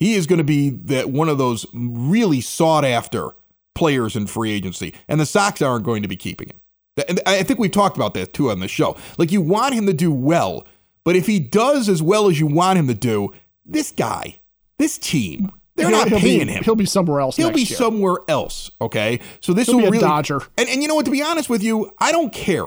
He 0.00 0.14
is 0.14 0.26
going 0.26 0.38
to 0.38 0.44
be 0.44 0.68
that 0.68 1.10
one 1.10 1.28
of 1.28 1.38
those 1.38 1.66
really 1.72 2.40
sought 2.40 2.84
after 2.84 3.30
players 3.78 4.16
in 4.16 4.26
free 4.26 4.50
agency, 4.50 4.92
and 5.06 5.20
the 5.20 5.26
Sox 5.26 5.62
aren't 5.62 5.84
going 5.84 6.02
to 6.02 6.08
be 6.08 6.16
keeping 6.16 6.48
him. 6.48 6.60
And 7.08 7.20
I 7.26 7.44
think 7.44 7.60
we've 7.60 7.70
talked 7.70 7.96
about 7.96 8.14
that 8.14 8.32
too 8.32 8.50
on 8.50 8.58
the 8.58 8.66
show. 8.66 8.96
Like 9.18 9.30
you 9.30 9.40
want 9.40 9.74
him 9.74 9.86
to 9.86 9.92
do 9.92 10.12
well, 10.12 10.66
but 11.04 11.14
if 11.14 11.26
he 11.26 11.38
does 11.38 11.88
as 11.88 12.02
well 12.02 12.28
as 12.28 12.40
you 12.40 12.46
want 12.46 12.78
him 12.78 12.88
to 12.88 12.94
do, 12.94 13.32
this 13.64 13.92
guy, 13.92 14.40
this 14.78 14.98
team, 14.98 15.52
they're 15.76 15.88
he'll, 15.88 15.96
not 15.96 16.08
he'll 16.08 16.18
paying 16.18 16.48
be, 16.48 16.54
him. 16.54 16.64
He'll 16.64 16.74
be 16.74 16.86
somewhere 16.86 17.20
else. 17.20 17.36
He'll 17.36 17.52
be 17.52 17.62
year. 17.62 17.76
somewhere 17.76 18.16
else. 18.26 18.72
Okay, 18.80 19.20
so 19.40 19.52
this 19.52 19.68
he'll 19.68 19.76
will 19.76 19.82
be 19.82 19.86
a 19.86 19.90
really 19.92 20.02
Dodger. 20.02 20.40
And 20.56 20.68
and 20.68 20.82
you 20.82 20.88
know 20.88 20.96
what? 20.96 21.04
To 21.04 21.12
be 21.12 21.22
honest 21.22 21.48
with 21.48 21.62
you, 21.62 21.94
I 22.00 22.10
don't 22.10 22.32
care 22.32 22.66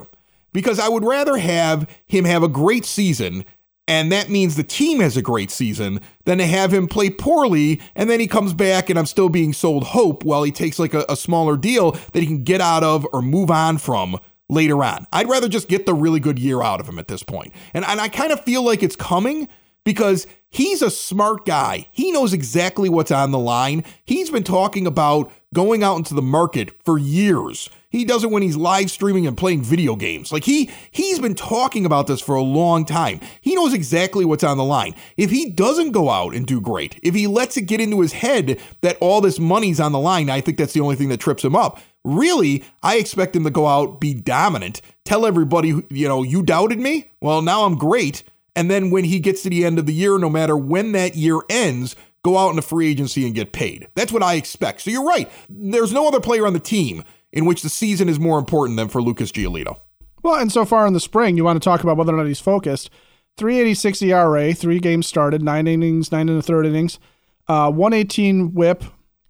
because 0.53 0.80
I 0.80 0.88
would 0.88 1.03
rather 1.03 1.38
have 1.38 1.89
him 2.06 2.24
have 2.24 2.41
a 2.41 2.48
great 2.48 2.86
season 2.86 3.44
and 3.91 4.10
that 4.10 4.29
means 4.29 4.55
the 4.55 4.63
team 4.63 5.01
has 5.01 5.17
a 5.17 5.21
great 5.21 5.51
season, 5.51 6.00
than 6.24 6.38
to 6.38 6.45
have 6.45 6.74
him 6.74 6.88
play 6.88 7.10
poorly 7.10 7.81
and 7.93 8.10
then 8.10 8.21
he 8.21 8.27
comes 8.27 8.53
back 8.53 8.89
and 8.89 8.98
I'm 8.98 9.05
still 9.05 9.27
being 9.27 9.51
sold 9.51 9.83
hope 9.83 10.24
while 10.24 10.43
he 10.43 10.51
takes 10.51 10.79
like 10.79 10.93
a, 10.93 11.03
a 11.10 11.17
smaller 11.17 11.57
deal 11.57 11.91
that 11.91 12.21
he 12.21 12.25
can 12.25 12.45
get 12.45 12.62
out 12.62 12.86
of 12.86 13.05
or 13.12 13.21
move 13.21 13.51
on 13.51 13.77
from 13.77 14.17
later 14.48 14.81
on. 14.81 15.07
I'd 15.12 15.27
rather 15.27 15.50
just 15.50 15.67
get 15.67 15.86
the 15.86 15.93
really 15.93 16.21
good 16.21 16.39
year 16.39 16.62
out 16.62 16.79
of 16.79 16.88
him 16.88 17.00
at 17.00 17.10
this 17.10 17.21
point. 17.21 17.51
And, 17.74 17.83
and 17.83 18.00
I 18.00 18.07
kind 18.07 18.31
of 18.31 18.41
feel 18.45 18.63
like 18.63 18.81
it's 18.81 18.95
coming 18.95 19.50
because 19.83 20.25
he's 20.50 20.81
a 20.81 20.89
smart 20.89 21.45
guy. 21.45 21.88
He 21.91 22.13
knows 22.13 22.31
exactly 22.31 22.88
what's 22.88 23.12
on 23.12 23.31
the 23.31 23.39
line. 23.39 23.83
He's 24.05 24.29
been 24.29 24.43
talking 24.43 24.88
about 24.88 25.31
going 25.53 25.83
out 25.83 25.98
into 25.98 26.13
the 26.13 26.21
market 26.21 26.71
for 26.86 26.98
years. 26.98 27.69
He 27.91 28.05
does 28.05 28.24
it 28.24 28.31
when 28.31 28.41
he's 28.41 28.55
live 28.55 28.89
streaming 28.89 29.27
and 29.27 29.38
playing 29.38 29.63
video 29.63 29.95
games. 29.95 30.31
Like 30.31 30.45
he 30.45 30.71
he's 30.91 31.19
been 31.19 31.36
talking 31.36 31.86
about 31.86 32.07
this 32.07 32.21
for 32.21 32.36
a 32.36 32.41
long 32.41 32.86
time. 32.86 33.19
He 33.41 33.53
knows 33.53 33.74
exactly 33.74 34.24
what's 34.25 34.45
on 34.45 34.57
the 34.57 34.63
line. 34.63 34.95
If 35.17 35.29
he 35.29 35.50
doesn't 35.50 35.91
go 35.91 36.10
out 36.10 36.33
and 36.33 36.48
do 36.48 36.62
great, 36.62 37.00
if 37.03 37.13
he 37.13 37.27
lets 37.27 37.57
it 37.57 37.63
get 37.63 37.81
into 37.81 38.01
his 38.01 38.13
head 38.13 38.60
that 38.79 38.98
all 39.01 39.19
this 39.19 39.39
money's 39.39 39.79
on 39.79 39.91
the 39.91 40.00
line, 40.00 40.29
I 40.29 40.39
think 40.41 40.57
that's 40.57 40.74
the 40.74 40.79
only 40.79 40.95
thing 40.95 41.10
that 41.10 41.19
trips 41.19 41.43
him 41.43 41.55
up. 41.55 41.79
Really, 42.03 42.63
I 42.81 42.95
expect 42.98 43.36
him 43.36 43.43
to 43.43 43.51
go 43.51 43.67
out, 43.67 44.00
be 44.00 44.13
dominant, 44.13 44.81
tell 45.05 45.25
everybody, 45.25 45.83
you 45.89 46.07
know, 46.07 46.24
you 46.24 46.41
doubted 46.41 46.79
me? 46.79 47.12
Well, 47.19 47.41
now 47.41 47.65
I'm 47.65 47.77
great. 47.77 48.24
And 48.55 48.71
then 48.71 48.89
when 48.89 49.03
he 49.03 49.19
gets 49.19 49.43
to 49.43 49.50
the 49.50 49.65
end 49.65 49.77
of 49.77 49.86
the 49.86 49.93
year, 49.93 50.17
no 50.17 50.29
matter 50.29 50.57
when 50.57 50.93
that 50.93 51.15
year 51.15 51.41
ends, 51.50 51.95
go 52.24 52.38
out 52.38 52.51
in 52.51 52.60
a 52.60 52.63
free 52.63 52.89
agency 52.89 53.25
and 53.25 53.36
get 53.36 53.51
paid. 53.51 53.88
That's 53.95 54.12
what 54.12 54.24
I 54.24 54.36
expect. 54.36 54.81
So 54.81 54.91
you're 54.91 55.05
right. 55.05 55.29
There's 55.50 55.93
no 55.93 56.07
other 56.07 56.19
player 56.19 56.48
on 56.48 56.53
the 56.53 56.60
team 56.60 57.03
in 57.33 57.45
which 57.45 57.61
the 57.61 57.69
season 57.69 58.09
is 58.09 58.19
more 58.19 58.39
important 58.39 58.77
than 58.77 58.88
for 58.88 59.01
Lucas 59.01 59.31
Giolito. 59.31 59.77
Well, 60.23 60.39
and 60.39 60.51
so 60.51 60.65
far 60.65 60.85
in 60.85 60.93
the 60.93 61.00
spring, 61.00 61.38
you 61.38 61.43
want 61.43 61.61
to 61.61 61.63
talk 61.63 61.83
about 61.83 61.97
whether 61.97 62.13
or 62.13 62.17
not 62.17 62.27
he's 62.27 62.39
focused. 62.39 62.89
386 63.38 64.01
ERA, 64.03 64.53
three 64.53 64.79
games 64.79 65.07
started, 65.07 65.41
nine 65.41 65.67
innings, 65.67 66.11
nine 66.11 66.29
and 66.29 66.38
a 66.38 66.41
third 66.41 66.65
innings, 66.65 67.00
uh, 67.47 67.71
118 67.71 68.53
whip, 68.53 68.83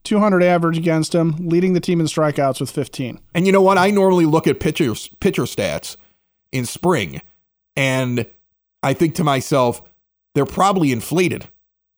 200 0.04 0.44
average 0.44 0.78
against 0.78 1.14
him, 1.14 1.36
leading 1.38 1.74
the 1.74 1.80
team 1.80 2.00
in 2.00 2.08
strikeouts 2.08 2.60
with 2.60 2.72
15. 2.72 3.20
And 3.34 3.46
you 3.46 3.52
know 3.52 3.62
what? 3.62 3.78
I 3.78 3.92
normally 3.92 4.26
look 4.26 4.48
at 4.48 4.60
pitcher, 4.60 4.94
pitcher 5.20 5.44
stats 5.44 5.96
in 6.52 6.66
spring, 6.66 7.22
and 7.76 8.26
I 8.84 8.94
think 8.94 9.16
to 9.16 9.24
myself, 9.24 9.82
they're 10.34 10.46
probably 10.46 10.92
inflated. 10.92 11.48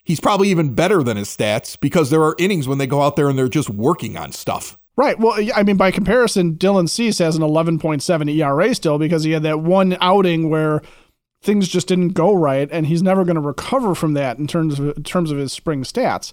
He's 0.03 0.19
probably 0.19 0.49
even 0.49 0.73
better 0.73 1.01
than 1.01 1.17
his 1.17 1.29
stats 1.29 1.79
because 1.79 2.09
there 2.09 2.23
are 2.23 2.35
innings 2.37 2.67
when 2.67 2.77
they 2.77 2.87
go 2.87 3.01
out 3.01 3.15
there 3.15 3.29
and 3.29 3.39
they're 3.39 3.47
just 3.47 3.69
working 3.69 4.17
on 4.17 4.33
stuff. 4.33 4.77
Right. 4.95 5.17
Well, 5.17 5.39
I 5.55 5.63
mean, 5.63 5.77
by 5.77 5.89
comparison, 5.89 6.55
Dylan 6.55 6.87
Cease 6.87 7.17
has 7.17 7.35
an 7.35 7.41
11.7 7.41 8.35
ERA 8.35 8.75
still 8.75 8.99
because 8.99 9.23
he 9.23 9.31
had 9.31 9.41
that 9.43 9.59
one 9.59 9.97
outing 9.99 10.49
where 10.49 10.83
things 11.41 11.67
just 11.67 11.87
didn't 11.87 12.09
go 12.09 12.33
right, 12.33 12.69
and 12.71 12.85
he's 12.85 13.01
never 13.01 13.25
going 13.25 13.35
to 13.35 13.41
recover 13.41 13.95
from 13.95 14.13
that 14.13 14.37
in 14.37 14.45
terms 14.45 14.79
of 14.79 14.95
in 14.95 15.03
terms 15.03 15.31
of 15.31 15.37
his 15.39 15.51
spring 15.51 15.83
stats. 15.83 16.31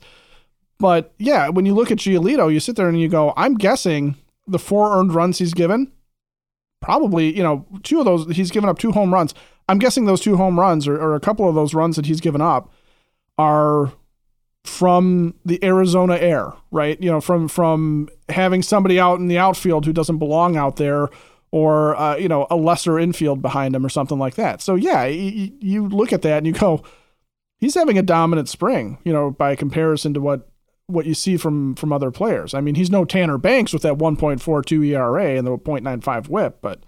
But 0.78 1.12
yeah, 1.18 1.48
when 1.48 1.66
you 1.66 1.74
look 1.74 1.90
at 1.90 1.98
Giolito, 1.98 2.52
you 2.52 2.60
sit 2.60 2.76
there 2.76 2.88
and 2.88 3.00
you 3.00 3.08
go, 3.08 3.32
I'm 3.36 3.54
guessing 3.54 4.16
the 4.46 4.58
four 4.58 4.98
earned 4.98 5.14
runs 5.14 5.38
he's 5.38 5.54
given, 5.54 5.92
probably, 6.80 7.36
you 7.36 7.42
know, 7.42 7.66
two 7.82 7.98
of 7.98 8.06
those, 8.06 8.34
he's 8.34 8.50
given 8.50 8.68
up 8.68 8.78
two 8.78 8.92
home 8.92 9.12
runs. 9.12 9.34
I'm 9.68 9.78
guessing 9.78 10.06
those 10.06 10.22
two 10.22 10.36
home 10.36 10.58
runs 10.58 10.88
or, 10.88 11.00
or 11.00 11.14
a 11.14 11.20
couple 11.20 11.48
of 11.48 11.54
those 11.54 11.74
runs 11.74 11.96
that 11.96 12.06
he's 12.06 12.20
given 12.20 12.40
up 12.40 12.72
are 13.38 13.92
from 14.64 15.34
the 15.44 15.62
Arizona 15.64 16.16
air, 16.16 16.52
right? 16.70 17.00
You 17.00 17.10
know, 17.10 17.20
from 17.20 17.48
from 17.48 18.08
having 18.28 18.62
somebody 18.62 19.00
out 19.00 19.18
in 19.18 19.28
the 19.28 19.38
outfield 19.38 19.86
who 19.86 19.92
doesn't 19.92 20.18
belong 20.18 20.56
out 20.56 20.76
there, 20.76 21.08
or 21.50 21.96
uh, 21.96 22.16
you 22.16 22.28
know, 22.28 22.46
a 22.50 22.56
lesser 22.56 22.98
infield 22.98 23.42
behind 23.42 23.74
him, 23.74 23.84
or 23.84 23.88
something 23.88 24.18
like 24.18 24.34
that. 24.34 24.60
So 24.60 24.74
yeah, 24.74 25.06
you, 25.06 25.52
you 25.60 25.88
look 25.88 26.12
at 26.12 26.22
that 26.22 26.38
and 26.38 26.46
you 26.46 26.52
go, 26.52 26.82
he's 27.58 27.74
having 27.74 27.98
a 27.98 28.02
dominant 28.02 28.48
spring. 28.48 28.98
You 29.04 29.12
know, 29.12 29.30
by 29.30 29.56
comparison 29.56 30.14
to 30.14 30.20
what 30.20 30.48
what 30.86 31.06
you 31.06 31.14
see 31.14 31.36
from 31.36 31.74
from 31.74 31.92
other 31.92 32.10
players. 32.10 32.52
I 32.52 32.60
mean, 32.60 32.74
he's 32.74 32.90
no 32.90 33.04
Tanner 33.04 33.38
Banks 33.38 33.72
with 33.72 33.82
that 33.82 33.98
1.42 33.98 34.88
ERA 34.88 35.36
and 35.36 35.46
the 35.46 35.56
0.95 35.56 36.28
WHIP, 36.28 36.58
but 36.60 36.82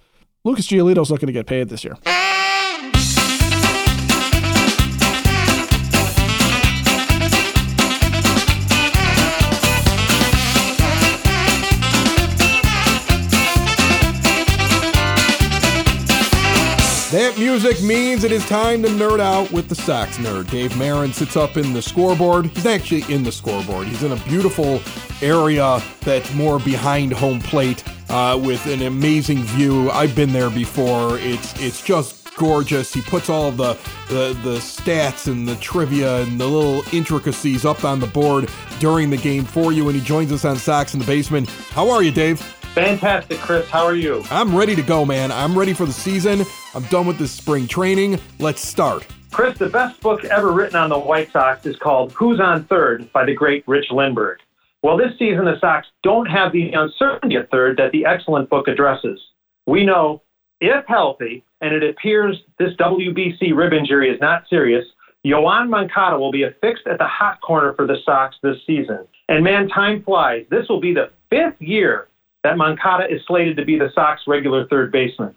Lucas 0.44 0.66
Giolito's 0.66 1.10
looking 1.10 1.28
to 1.28 1.32
get 1.32 1.46
paid 1.46 1.68
this 1.68 1.84
year. 1.84 1.96
That 17.12 17.36
music 17.36 17.82
means 17.82 18.24
it 18.24 18.32
is 18.32 18.42
time 18.48 18.82
to 18.84 18.88
nerd 18.88 19.20
out 19.20 19.52
with 19.52 19.68
the 19.68 19.74
Sox 19.74 20.16
nerd. 20.16 20.50
Dave 20.50 20.74
Marin 20.78 21.12
sits 21.12 21.36
up 21.36 21.58
in 21.58 21.74
the 21.74 21.82
scoreboard. 21.82 22.46
He's 22.46 22.64
actually 22.64 23.04
in 23.12 23.22
the 23.22 23.30
scoreboard. 23.30 23.86
He's 23.86 24.02
in 24.02 24.12
a 24.12 24.16
beautiful 24.24 24.80
area 25.20 25.82
that's 26.00 26.32
more 26.32 26.58
behind 26.58 27.12
home 27.12 27.38
plate 27.38 27.84
uh, 28.08 28.40
with 28.42 28.64
an 28.64 28.80
amazing 28.80 29.42
view. 29.42 29.90
I've 29.90 30.16
been 30.16 30.32
there 30.32 30.48
before. 30.48 31.18
It's 31.18 31.52
it's 31.60 31.82
just 31.82 32.34
gorgeous. 32.36 32.94
He 32.94 33.02
puts 33.02 33.28
all 33.28 33.52
the, 33.52 33.74
the 34.08 34.32
the 34.42 34.56
stats 34.56 35.26
and 35.26 35.46
the 35.46 35.56
trivia 35.56 36.22
and 36.22 36.40
the 36.40 36.46
little 36.46 36.82
intricacies 36.94 37.66
up 37.66 37.84
on 37.84 38.00
the 38.00 38.06
board 38.06 38.48
during 38.80 39.10
the 39.10 39.18
game 39.18 39.44
for 39.44 39.70
you, 39.70 39.86
and 39.90 39.98
he 39.98 40.02
joins 40.02 40.32
us 40.32 40.46
on 40.46 40.56
Sox 40.56 40.94
in 40.94 41.00
the 41.00 41.06
Basement. 41.06 41.50
How 41.72 41.90
are 41.90 42.02
you, 42.02 42.10
Dave? 42.10 42.40
Fantastic, 42.74 43.38
Chris. 43.38 43.68
How 43.68 43.84
are 43.84 43.94
you? 43.94 44.24
I'm 44.30 44.56
ready 44.56 44.74
to 44.74 44.82
go, 44.82 45.04
man. 45.04 45.30
I'm 45.30 45.58
ready 45.58 45.74
for 45.74 45.84
the 45.84 45.92
season. 45.92 46.46
I'm 46.74 46.84
done 46.84 47.06
with 47.06 47.18
this 47.18 47.30
spring 47.30 47.66
training. 47.66 48.18
Let's 48.38 48.66
start. 48.66 49.06
Chris, 49.30 49.58
the 49.58 49.68
best 49.68 50.00
book 50.00 50.24
ever 50.24 50.52
written 50.52 50.76
on 50.76 50.88
the 50.88 50.98
White 50.98 51.30
Sox 51.32 51.66
is 51.66 51.76
called 51.76 52.12
Who's 52.12 52.40
on 52.40 52.64
Third 52.64 53.12
by 53.12 53.26
the 53.26 53.34
great 53.34 53.62
Rich 53.68 53.90
Lindberg. 53.90 54.36
Well, 54.82 54.96
this 54.96 55.12
season, 55.18 55.44
the 55.44 55.60
Sox 55.60 55.86
don't 56.02 56.24
have 56.24 56.52
the 56.52 56.72
uncertainty 56.72 57.36
at 57.36 57.50
third 57.50 57.76
that 57.76 57.92
the 57.92 58.06
excellent 58.06 58.48
book 58.48 58.68
addresses. 58.68 59.20
We 59.66 59.84
know, 59.84 60.22
if 60.62 60.86
healthy, 60.86 61.44
and 61.60 61.74
it 61.74 61.82
appears 61.82 62.38
this 62.58 62.72
WBC 62.76 63.54
rib 63.54 63.74
injury 63.74 64.08
is 64.08 64.20
not 64.20 64.48
serious, 64.48 64.86
Yoan 65.26 65.68
Moncada 65.68 66.18
will 66.18 66.32
be 66.32 66.44
affixed 66.44 66.86
at 66.86 66.98
the 66.98 67.06
hot 67.06 67.38
corner 67.42 67.74
for 67.74 67.86
the 67.86 67.98
Sox 68.02 68.34
this 68.42 68.56
season. 68.66 69.06
And 69.28 69.44
man, 69.44 69.68
time 69.68 70.02
flies. 70.02 70.46
This 70.50 70.68
will 70.70 70.80
be 70.80 70.94
the 70.94 71.10
fifth 71.28 71.60
year 71.60 72.08
that 72.44 72.56
Moncada 72.56 73.04
is 73.12 73.20
slated 73.26 73.56
to 73.56 73.64
be 73.64 73.78
the 73.78 73.90
Sox 73.94 74.22
regular 74.26 74.66
third 74.68 74.92
baseman. 74.92 75.34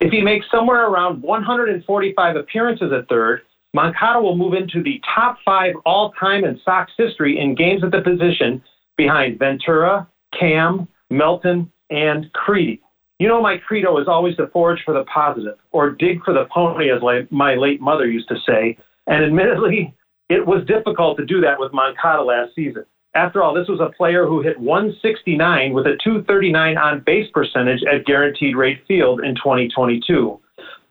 If 0.00 0.10
he 0.10 0.20
makes 0.20 0.46
somewhere 0.50 0.86
around 0.88 1.22
145 1.22 2.36
appearances 2.36 2.92
at 2.92 3.08
third, 3.08 3.42
Moncada 3.72 4.20
will 4.20 4.36
move 4.36 4.54
into 4.54 4.82
the 4.82 5.00
top 5.14 5.38
five 5.44 5.74
all 5.86 6.12
time 6.18 6.44
in 6.44 6.60
Sox 6.64 6.90
history 6.98 7.38
in 7.38 7.54
games 7.54 7.84
at 7.84 7.92
the 7.92 8.00
position 8.00 8.62
behind 8.96 9.38
Ventura, 9.38 10.08
Kamm, 10.38 10.88
Melton, 11.08 11.70
and 11.90 12.32
Crede. 12.32 12.80
You 13.18 13.28
know, 13.28 13.42
my 13.42 13.58
credo 13.58 13.98
is 13.98 14.08
always 14.08 14.34
to 14.36 14.46
forage 14.48 14.82
for 14.84 14.94
the 14.94 15.04
positive 15.04 15.58
or 15.72 15.90
dig 15.90 16.24
for 16.24 16.32
the 16.32 16.46
pony, 16.52 16.90
as 16.90 17.02
my 17.30 17.54
late 17.54 17.80
mother 17.80 18.06
used 18.06 18.28
to 18.28 18.36
say. 18.46 18.78
And 19.06 19.22
admittedly, 19.22 19.94
it 20.30 20.46
was 20.46 20.64
difficult 20.66 21.18
to 21.18 21.26
do 21.26 21.40
that 21.42 21.60
with 21.60 21.72
Moncada 21.72 22.22
last 22.22 22.54
season. 22.54 22.86
After 23.14 23.42
all, 23.42 23.54
this 23.54 23.68
was 23.68 23.80
a 23.80 23.96
player 23.96 24.24
who 24.24 24.40
hit 24.40 24.58
169 24.58 25.72
with 25.72 25.86
a 25.86 25.98
239 26.02 26.78
on 26.78 27.02
base 27.04 27.28
percentage 27.32 27.82
at 27.82 28.04
Guaranteed 28.04 28.56
Rate 28.56 28.84
Field 28.86 29.24
in 29.24 29.34
2022. 29.34 30.40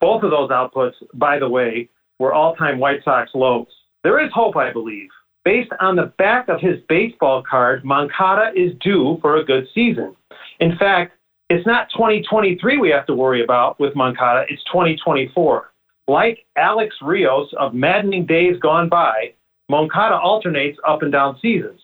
Both 0.01 0.23
of 0.23 0.31
those 0.31 0.49
outputs, 0.49 0.95
by 1.13 1.39
the 1.39 1.47
way, 1.47 1.89
were 2.19 2.33
all 2.33 2.55
time 2.55 2.77
White 2.77 3.03
Sox 3.05 3.31
lows. 3.33 3.67
There 4.03 4.23
is 4.23 4.31
hope, 4.33 4.57
I 4.57 4.71
believe. 4.71 5.09
Based 5.45 5.71
on 5.79 5.95
the 5.95 6.13
back 6.17 6.49
of 6.49 6.59
his 6.59 6.79
baseball 6.89 7.41
card, 7.49 7.85
Moncada 7.85 8.51
is 8.53 8.73
due 8.81 9.17
for 9.21 9.37
a 9.37 9.45
good 9.45 9.67
season. 9.73 10.13
In 10.59 10.77
fact, 10.77 11.13
it's 11.49 11.65
not 11.65 11.87
2023 11.95 12.77
we 12.77 12.89
have 12.89 13.05
to 13.07 13.15
worry 13.15 13.43
about 13.43 13.79
with 13.79 13.95
Moncada, 13.95 14.45
it's 14.49 14.63
2024. 14.65 15.71
Like 16.07 16.45
Alex 16.57 16.95
Rios 17.01 17.49
of 17.57 17.73
maddening 17.73 18.25
days 18.25 18.57
gone 18.59 18.89
by, 18.89 19.33
Moncada 19.69 20.15
alternates 20.15 20.77
up 20.85 21.01
and 21.01 21.11
down 21.11 21.39
seasons. 21.41 21.79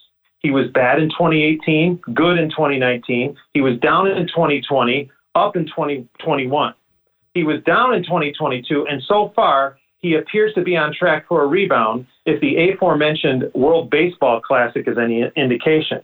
He 0.45 0.51
was 0.51 0.67
bad 0.75 1.01
in 1.01 1.09
2018, 1.09 2.01
good 2.13 2.37
in 2.37 2.51
2019. 2.51 3.35
He 3.55 3.61
was 3.61 3.79
down 3.79 4.05
in 4.05 4.27
2020, 4.27 5.09
up 5.33 5.55
in 5.55 5.65
2021. 5.65 6.73
He 7.33 7.43
was 7.43 7.63
down 7.63 7.95
in 7.95 8.03
2022, 8.03 8.85
and 8.87 9.01
so 9.07 9.33
far, 9.35 9.79
he 9.97 10.13
appears 10.13 10.53
to 10.53 10.61
be 10.61 10.77
on 10.77 10.93
track 10.93 11.27
for 11.27 11.41
a 11.41 11.47
rebound 11.47 12.05
if 12.27 12.39
the 12.41 12.69
aforementioned 12.69 13.45
World 13.55 13.89
Baseball 13.89 14.39
Classic 14.39 14.87
is 14.87 14.99
any 14.99 15.23
indication. 15.35 16.01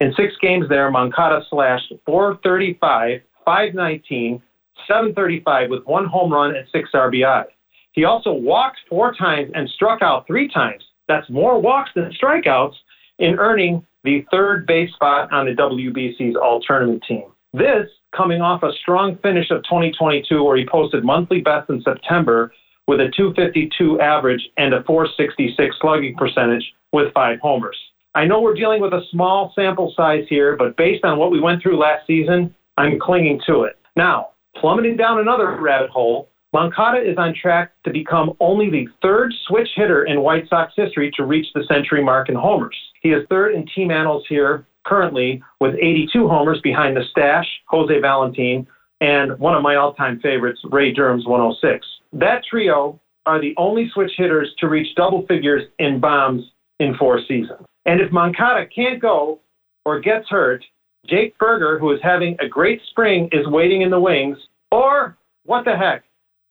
In 0.00 0.14
six 0.16 0.32
games 0.40 0.70
there, 0.70 0.90
Moncada 0.90 1.44
slashed 1.50 1.92
435, 2.06 3.20
519, 3.44 4.42
735 4.88 5.68
with 5.68 5.84
one 5.84 6.06
home 6.06 6.32
run 6.32 6.56
and 6.56 6.66
six 6.72 6.88
RBI. 6.94 7.44
He 7.92 8.06
also 8.06 8.32
walked 8.32 8.78
four 8.88 9.12
times 9.12 9.50
and 9.54 9.68
struck 9.68 10.00
out 10.00 10.26
three 10.26 10.48
times. 10.48 10.82
That's 11.08 11.28
more 11.28 11.60
walks 11.60 11.90
than 11.94 12.10
strikeouts 12.10 12.76
in 13.18 13.38
earning 13.38 13.84
the 14.04 14.24
third 14.30 14.66
base 14.66 14.92
spot 14.92 15.32
on 15.32 15.46
the 15.46 15.52
WBC's 15.52 16.36
All 16.36 16.60
Tournament 16.60 17.04
team. 17.06 17.24
This 17.52 17.88
coming 18.16 18.40
off 18.40 18.62
a 18.62 18.72
strong 18.80 19.18
finish 19.22 19.50
of 19.50 19.62
2022 19.64 20.42
where 20.42 20.56
he 20.56 20.66
posted 20.66 21.04
monthly 21.04 21.40
best 21.40 21.70
in 21.70 21.82
September 21.82 22.52
with 22.86 23.00
a 23.00 23.10
252 23.16 24.00
average 24.00 24.48
and 24.56 24.74
a 24.74 24.82
466 24.84 25.76
slugging 25.80 26.14
percentage 26.16 26.64
with 26.92 27.12
five 27.14 27.38
homers. 27.40 27.76
I 28.14 28.26
know 28.26 28.40
we're 28.40 28.54
dealing 28.54 28.82
with 28.82 28.92
a 28.92 29.02
small 29.10 29.52
sample 29.54 29.94
size 29.96 30.24
here, 30.28 30.56
but 30.56 30.76
based 30.76 31.04
on 31.04 31.18
what 31.18 31.30
we 31.30 31.40
went 31.40 31.62
through 31.62 31.78
last 31.78 32.06
season, 32.06 32.54
I'm 32.76 32.98
clinging 32.98 33.40
to 33.46 33.62
it. 33.62 33.78
Now, 33.96 34.30
plummeting 34.56 34.96
down 34.96 35.18
another 35.18 35.58
rabbit 35.60 35.90
hole, 35.90 36.28
Moncada 36.52 36.98
is 36.98 37.16
on 37.16 37.34
track 37.34 37.72
to 37.84 37.90
become 37.90 38.32
only 38.38 38.68
the 38.68 38.86
third 39.00 39.32
switch 39.46 39.68
hitter 39.74 40.04
in 40.04 40.20
White 40.20 40.48
Sox 40.50 40.72
history 40.76 41.10
to 41.16 41.24
reach 41.24 41.46
the 41.54 41.64
century 41.64 42.04
mark 42.04 42.28
in 42.28 42.34
homers. 42.34 42.76
He 43.00 43.10
is 43.10 43.26
third 43.30 43.54
in 43.54 43.66
team 43.74 43.90
annals 43.90 44.24
here 44.28 44.66
currently 44.84 45.42
with 45.60 45.74
82 45.74 46.28
homers 46.28 46.60
behind 46.62 46.96
the 46.96 47.04
stash, 47.10 47.46
Jose 47.68 48.00
Valentin, 48.00 48.66
and 49.00 49.38
one 49.38 49.54
of 49.54 49.62
my 49.62 49.76
all 49.76 49.94
time 49.94 50.20
favorites, 50.20 50.60
Ray 50.70 50.92
Durham's 50.92 51.26
106. 51.26 51.86
That 52.12 52.42
trio 52.48 53.00
are 53.24 53.40
the 53.40 53.54
only 53.56 53.90
switch 53.94 54.12
hitters 54.16 54.52
to 54.58 54.68
reach 54.68 54.94
double 54.94 55.26
figures 55.26 55.62
in 55.78 56.00
bombs 56.00 56.44
in 56.80 56.94
four 56.96 57.20
seasons. 57.26 57.64
And 57.86 58.00
if 58.00 58.12
Moncada 58.12 58.66
can't 58.66 59.00
go 59.00 59.40
or 59.84 60.00
gets 60.00 60.28
hurt, 60.28 60.64
Jake 61.06 61.36
Burger, 61.38 61.78
who 61.78 61.92
is 61.92 62.00
having 62.02 62.36
a 62.40 62.48
great 62.48 62.80
spring, 62.90 63.28
is 63.32 63.46
waiting 63.46 63.82
in 63.82 63.90
the 63.90 63.98
wings. 63.98 64.38
Or, 64.70 65.16
what 65.44 65.64
the 65.64 65.76
heck, 65.76 66.04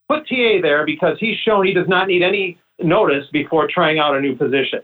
put 0.10 0.28
TA 0.28 0.60
there 0.62 0.86
because 0.86 1.18
he's 1.20 1.38
shown 1.38 1.66
he 1.66 1.74
does 1.74 1.88
not 1.88 2.08
need 2.08 2.24
any 2.24 2.58
notice 2.80 3.26
before 3.32 3.68
trying 3.68 4.00
out 4.00 4.16
a 4.16 4.22
new 4.22 4.36
position. 4.36 4.80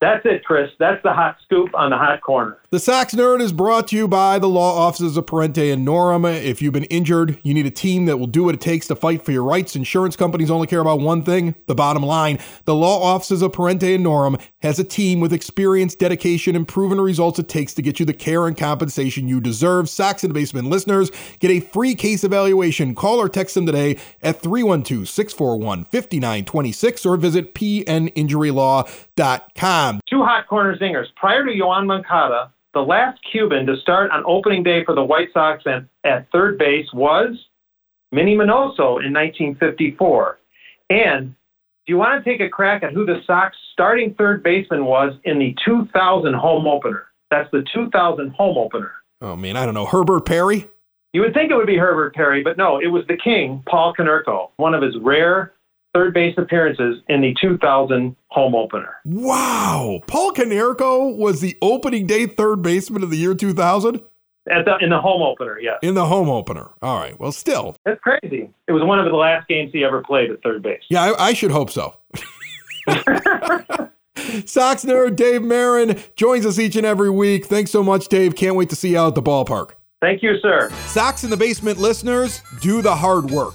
That's 0.00 0.24
it, 0.26 0.44
Chris. 0.44 0.70
That's 0.78 1.02
the 1.02 1.12
hot 1.12 1.38
scoop 1.42 1.74
on 1.74 1.90
the 1.90 1.96
hot 1.96 2.20
corner. 2.20 2.58
The 2.70 2.78
Sox 2.78 3.14
Nerd 3.14 3.40
is 3.40 3.52
brought 3.52 3.88
to 3.88 3.96
you 3.96 4.06
by 4.06 4.38
the 4.38 4.48
law 4.48 4.78
offices 4.78 5.16
of 5.16 5.26
Parente 5.26 5.72
and 5.72 5.84
Norem. 5.84 6.40
If 6.40 6.62
you've 6.62 6.72
been 6.72 6.84
injured, 6.84 7.36
you 7.42 7.52
need 7.52 7.66
a 7.66 7.70
team 7.70 8.06
that 8.06 8.18
will 8.18 8.28
do 8.28 8.44
what 8.44 8.54
it 8.54 8.60
takes 8.60 8.86
to 8.88 8.94
fight 8.94 9.24
for 9.24 9.32
your 9.32 9.42
rights. 9.42 9.74
Insurance 9.74 10.14
companies 10.14 10.52
only 10.52 10.68
care 10.68 10.78
about 10.78 11.00
one 11.00 11.22
thing 11.22 11.56
the 11.66 11.74
bottom 11.74 12.04
line. 12.04 12.38
The 12.64 12.76
law 12.76 13.02
offices 13.02 13.42
of 13.42 13.52
Parente 13.52 13.92
and 13.92 14.06
Norem 14.06 14.40
has 14.62 14.78
a 14.78 14.84
team 14.84 15.18
with 15.18 15.32
experience, 15.32 15.96
dedication, 15.96 16.54
and 16.54 16.68
proven 16.68 17.00
results 17.00 17.40
it 17.40 17.48
takes 17.48 17.74
to 17.74 17.82
get 17.82 17.98
you 17.98 18.06
the 18.06 18.14
care 18.14 18.46
and 18.46 18.56
compensation 18.56 19.26
you 19.26 19.40
deserve. 19.40 19.88
Sox 19.88 20.22
in 20.22 20.28
the 20.28 20.34
Basement 20.34 20.68
listeners 20.68 21.10
get 21.40 21.50
a 21.50 21.58
free 21.58 21.96
case 21.96 22.22
evaluation. 22.22 22.94
Call 22.94 23.18
or 23.18 23.28
text 23.28 23.56
them 23.56 23.66
today 23.66 23.98
at 24.22 24.40
312 24.40 25.08
641 25.08 25.86
5926 25.86 27.04
or 27.04 27.16
visit 27.16 27.52
pninjurylaw.com. 27.54 29.87
Two 30.08 30.22
hot 30.22 30.46
corner 30.46 30.76
zingers. 30.76 31.06
Prior 31.16 31.44
to 31.44 31.50
Yoan 31.50 31.86
Moncada, 31.86 32.52
the 32.74 32.80
last 32.80 33.18
Cuban 33.30 33.66
to 33.66 33.76
start 33.76 34.10
on 34.10 34.22
opening 34.26 34.62
day 34.62 34.84
for 34.84 34.94
the 34.94 35.04
White 35.04 35.28
Sox 35.32 35.64
at, 35.66 35.84
at 36.04 36.30
third 36.30 36.58
base 36.58 36.86
was 36.92 37.36
Minnie 38.12 38.36
Minoso 38.36 39.02
in 39.04 39.12
1954. 39.12 40.38
And 40.90 41.34
do 41.86 41.92
you 41.92 41.96
want 41.96 42.22
to 42.22 42.30
take 42.30 42.40
a 42.40 42.48
crack 42.48 42.82
at 42.82 42.92
who 42.92 43.04
the 43.04 43.20
Sox 43.26 43.56
starting 43.72 44.14
third 44.14 44.42
baseman 44.42 44.84
was 44.84 45.14
in 45.24 45.38
the 45.38 45.54
2000 45.64 46.34
home 46.34 46.66
opener? 46.66 47.06
That's 47.30 47.50
the 47.50 47.64
2000 47.74 48.30
home 48.30 48.58
opener. 48.58 48.92
Oh, 49.20 49.36
man, 49.36 49.56
I 49.56 49.64
don't 49.64 49.74
know. 49.74 49.86
Herbert 49.86 50.24
Perry? 50.24 50.68
You 51.12 51.22
would 51.22 51.34
think 51.34 51.50
it 51.50 51.56
would 51.56 51.66
be 51.66 51.78
Herbert 51.78 52.14
Perry, 52.14 52.42
but 52.42 52.56
no, 52.58 52.78
it 52.78 52.88
was 52.88 53.04
the 53.08 53.16
king, 53.16 53.62
Paul 53.68 53.94
Konerko, 53.98 54.50
one 54.56 54.74
of 54.74 54.82
his 54.82 54.94
rare 55.00 55.52
third 55.94 56.14
base 56.14 56.34
appearances 56.36 57.02
in 57.08 57.20
the 57.20 57.34
2000 57.40 58.14
home 58.28 58.54
opener. 58.54 58.96
Wow. 59.04 60.00
Paul 60.06 60.32
Konerko 60.32 61.16
was 61.16 61.40
the 61.40 61.56
opening 61.62 62.06
day 62.06 62.26
third 62.26 62.62
baseman 62.62 63.02
of 63.02 63.10
the 63.10 63.16
year 63.16 63.34
2000? 63.34 64.00
At 64.50 64.64
the, 64.64 64.78
in 64.80 64.88
the 64.90 65.00
home 65.00 65.20
opener, 65.22 65.58
yes. 65.60 65.78
In 65.82 65.94
the 65.94 66.06
home 66.06 66.28
opener. 66.30 66.70
All 66.80 66.98
right. 66.98 67.18
Well, 67.20 67.32
still. 67.32 67.76
That's 67.84 68.00
crazy. 68.00 68.48
It 68.66 68.72
was 68.72 68.82
one 68.82 68.98
of 68.98 69.04
the 69.04 69.16
last 69.16 69.46
games 69.46 69.70
he 69.72 69.84
ever 69.84 70.02
played 70.02 70.30
at 70.30 70.42
third 70.42 70.62
base. 70.62 70.82
Yeah, 70.88 71.12
I, 71.12 71.28
I 71.28 71.32
should 71.34 71.50
hope 71.50 71.70
so. 71.70 71.94
Sox 74.46 74.84
nerd 74.84 75.16
Dave 75.16 75.42
Marin 75.42 76.00
joins 76.16 76.46
us 76.46 76.58
each 76.58 76.76
and 76.76 76.86
every 76.86 77.10
week. 77.10 77.46
Thanks 77.46 77.70
so 77.70 77.82
much, 77.82 78.08
Dave. 78.08 78.34
Can't 78.34 78.56
wait 78.56 78.70
to 78.70 78.76
see 78.76 78.90
you 78.90 78.98
out 78.98 79.08
at 79.08 79.14
the 79.14 79.22
ballpark. 79.22 79.70
Thank 80.00 80.22
you, 80.22 80.38
sir. 80.40 80.70
Sox 80.86 81.24
in 81.24 81.30
the 81.30 81.36
Basement 81.36 81.78
listeners, 81.78 82.40
do 82.60 82.82
the 82.82 82.94
hard 82.94 83.30
work. 83.30 83.54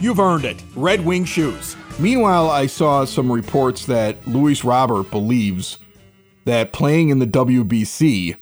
you've 0.00 0.20
earned 0.20 0.44
it. 0.44 0.62
Red 0.74 1.04
Wing 1.04 1.24
Shoes. 1.24 1.76
Meanwhile, 1.98 2.50
I 2.50 2.66
saw 2.66 3.04
some 3.04 3.30
reports 3.30 3.86
that 3.86 4.26
Luis 4.26 4.64
Robert 4.64 5.10
believes 5.10 5.78
that 6.44 6.72
playing 6.72 7.08
in 7.08 7.18
the 7.18 7.26
WBC 7.26 8.36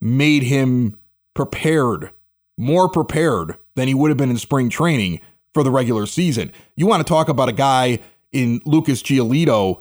made 0.00 0.42
him 0.42 0.96
prepared, 1.34 2.10
more 2.58 2.88
prepared 2.88 3.56
than 3.74 3.88
he 3.88 3.94
would 3.94 4.10
have 4.10 4.18
been 4.18 4.30
in 4.30 4.38
spring 4.38 4.68
training 4.68 5.20
for 5.54 5.62
the 5.62 5.70
regular 5.70 6.06
season. 6.06 6.52
You 6.76 6.86
want 6.86 7.06
to 7.06 7.10
talk 7.10 7.28
about 7.28 7.48
a 7.48 7.52
guy 7.52 8.00
in 8.32 8.60
Lucas 8.64 9.02
Giolito, 9.02 9.80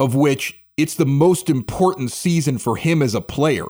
of 0.00 0.14
which 0.14 0.58
it's 0.76 0.94
the 0.94 1.06
most 1.06 1.50
important 1.50 2.12
season 2.12 2.58
for 2.58 2.76
him 2.76 3.02
as 3.02 3.14
a 3.14 3.20
player. 3.20 3.66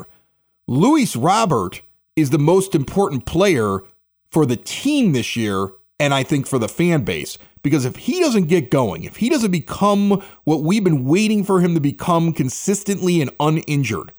Luis 0.66 1.16
Robert 1.16 1.82
is 2.16 2.30
the 2.30 2.38
most 2.38 2.74
important 2.74 3.26
player 3.26 3.80
for 4.30 4.46
the 4.46 4.56
team 4.56 5.12
this 5.12 5.37
year, 5.37 5.68
and 6.02 6.12
I 6.12 6.24
think 6.24 6.48
for 6.48 6.58
the 6.58 6.68
fan 6.68 7.04
base. 7.04 7.38
Because 7.62 7.84
if 7.84 7.94
he 7.94 8.18
doesn't 8.18 8.48
get 8.48 8.72
going, 8.72 9.04
if 9.04 9.16
he 9.16 9.28
doesn't 9.28 9.52
become 9.52 10.20
what 10.42 10.64
we've 10.64 10.82
been 10.82 11.04
waiting 11.04 11.44
for 11.44 11.60
him 11.60 11.74
to 11.74 11.80
become 11.80 12.32
consistently 12.32 13.20
and 13.20 13.30
uninjured, 13.38 14.12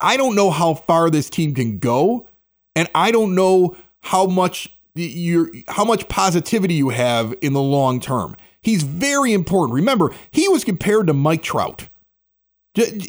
I 0.00 0.16
don't 0.16 0.34
know 0.34 0.50
how 0.50 0.74
far 0.74 1.10
this 1.10 1.30
team 1.30 1.54
can 1.54 1.78
go, 1.78 2.28
and 2.74 2.88
I 2.92 3.12
don't 3.12 3.36
know 3.36 3.76
how 4.00 4.26
much 4.26 4.76
you 4.94 5.62
how 5.68 5.84
much 5.84 6.08
positivity 6.08 6.74
you 6.74 6.88
have 6.88 7.32
in 7.40 7.52
the 7.52 7.62
long 7.62 8.00
term. 8.00 8.36
He's 8.60 8.82
very 8.82 9.32
important. 9.32 9.76
Remember, 9.76 10.12
he 10.32 10.48
was 10.48 10.64
compared 10.64 11.06
to 11.06 11.12
Mike 11.12 11.44
Trout 11.44 11.88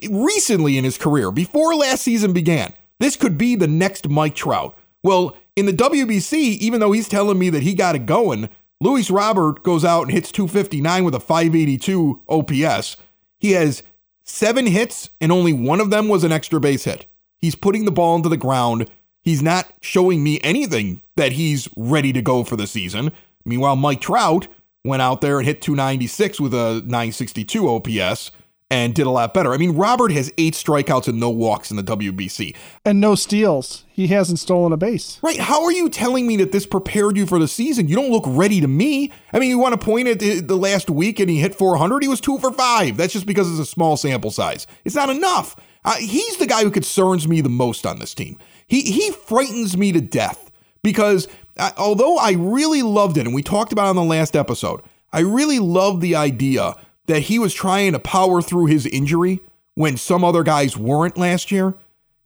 recently 0.08 0.78
in 0.78 0.84
his 0.84 1.00
career, 1.00 1.32
before 1.32 1.74
last 1.74 2.04
season 2.04 2.32
began. 2.32 2.74
This 3.00 3.16
could 3.16 3.40
be 3.40 3.56
the 3.56 3.68
next 3.68 4.08
Mike 4.08 4.36
Trout. 4.36 4.78
Well, 5.04 5.36
in 5.56 5.66
the 5.66 5.74
WBC, 5.74 6.34
even 6.34 6.80
though 6.80 6.94
he's 6.94 7.10
telling 7.10 7.38
me 7.38 7.50
that 7.50 7.64
he 7.64 7.74
got 7.74 7.96
it 7.96 8.06
going, 8.06 8.50
Luis 8.80 9.12
Robert 9.12 9.64
goes 9.64 9.86
out 9.86 10.04
and 10.04 10.12
hits 10.12 10.32
259 10.32 11.04
with 11.04 11.14
a 11.14 11.20
582 11.20 12.22
OPS. 12.28 12.98
He 13.38 13.52
has 13.52 13.84
seven 14.24 14.66
hits, 14.66 15.10
and 15.22 15.32
only 15.32 15.54
one 15.54 15.80
of 15.80 15.90
them 15.90 16.08
was 16.08 16.24
an 16.24 16.32
extra 16.32 16.60
base 16.60 16.86
hit. 16.86 17.06
He's 17.38 17.56
putting 17.56 17.86
the 17.86 17.92
ball 17.92 18.16
into 18.16 18.30
the 18.30 18.38
ground. 18.38 18.90
He's 19.22 19.42
not 19.42 19.68
showing 19.82 20.24
me 20.24 20.40
anything 20.44 21.02
that 21.18 21.34
he's 21.34 21.68
ready 21.76 22.14
to 22.14 22.22
go 22.22 22.44
for 22.44 22.56
the 22.56 22.68
season. 22.68 23.12
Meanwhile, 23.46 23.76
Mike 23.76 24.02
Trout 24.02 24.48
went 24.84 25.02
out 25.02 25.22
there 25.22 25.40
and 25.40 25.46
hit 25.46 25.62
296 25.62 26.40
with 26.40 26.54
a 26.54 26.82
962 26.86 27.70
OPS 27.70 28.32
and 28.74 28.96
did 28.96 29.06
a 29.06 29.12
lot 29.12 29.36
better. 29.36 29.54
I 29.54 29.58
mean, 29.58 29.76
Robert 29.76 30.12
has 30.14 30.34
eight 30.36 30.56
strikeouts 30.56 31.08
and 31.08 31.20
no 31.20 31.30
walks 31.30 31.70
in 31.70 31.78
the 31.78 31.84
WBC. 31.84 32.56
And 32.84 33.00
no 33.00 33.14
steals. 33.14 33.86
He 33.92 34.08
hasn't 34.08 34.40
stolen 34.40 34.74
a 34.74 34.78
base. 34.78 35.20
Right. 35.22 35.40
How 35.40 35.64
are 35.64 35.72
you 35.72 35.90
telling 35.90 36.26
me 36.26 36.38
that 36.38 36.52
this 36.52 36.66
prepared 36.66 37.16
you 37.16 37.28
for 37.28 37.38
the 37.38 37.48
season? 37.48 37.88
You 37.88 37.96
don't 37.96 38.10
look 38.10 38.24
ready 38.26 38.62
to 38.62 38.68
me. 38.68 39.12
I 39.32 39.38
mean, 39.38 39.52
you 39.52 39.60
want 39.60 39.80
to 39.80 39.86
point 39.86 40.08
at 40.08 40.20
the 40.20 40.58
last 40.58 40.90
week 40.90 41.20
and 41.20 41.30
he 41.30 41.38
hit 41.38 41.54
400? 41.54 42.02
He 42.02 42.10
was 42.10 42.20
two 42.20 42.40
for 42.40 42.52
five. 42.52 42.98
That's 42.98 43.14
just 43.14 43.28
because 43.28 43.48
it's 43.52 43.60
a 43.60 43.72
small 43.72 43.96
sample 43.96 44.32
size. 44.32 44.66
It's 44.86 44.96
not 44.96 45.12
enough. 45.12 45.56
Uh, 45.86 45.98
he's 45.98 46.38
the 46.38 46.48
guy 46.48 46.64
who 46.64 46.72
concerns 46.72 47.28
me 47.28 47.42
the 47.42 47.50
most 47.50 47.86
on 47.86 48.00
this 48.00 48.16
team. 48.16 48.40
He, 48.66 48.82
he 48.82 49.12
frightens 49.12 49.78
me 49.78 49.92
to 49.92 50.02
death 50.02 50.50
because 50.82 51.28
uh, 51.58 51.70
although 51.78 52.18
I 52.18 52.32
really 52.32 52.82
loved 52.82 53.18
it, 53.18 53.28
and 53.28 53.36
we 53.36 53.44
talked 53.44 53.72
about 53.72 53.86
it 53.86 53.90
on 53.90 53.98
the 53.98 54.04
last 54.04 54.36
episode, 54.36 54.82
I 55.12 55.20
really 55.20 55.60
loved 55.60 56.02
the 56.02 56.16
idea 56.16 56.76
that 57.08 57.24
he 57.24 57.40
was 57.40 57.54
trying 57.54 57.94
to 57.94 58.00
power 58.00 58.42
through 58.42 58.68
his 58.68 58.86
injury 58.86 59.40
when 59.76 59.98
some 59.98 60.24
other 60.24 60.44
guys 60.44 60.78
weren't 60.78 61.18
last 61.18 61.52
year, 61.52 61.76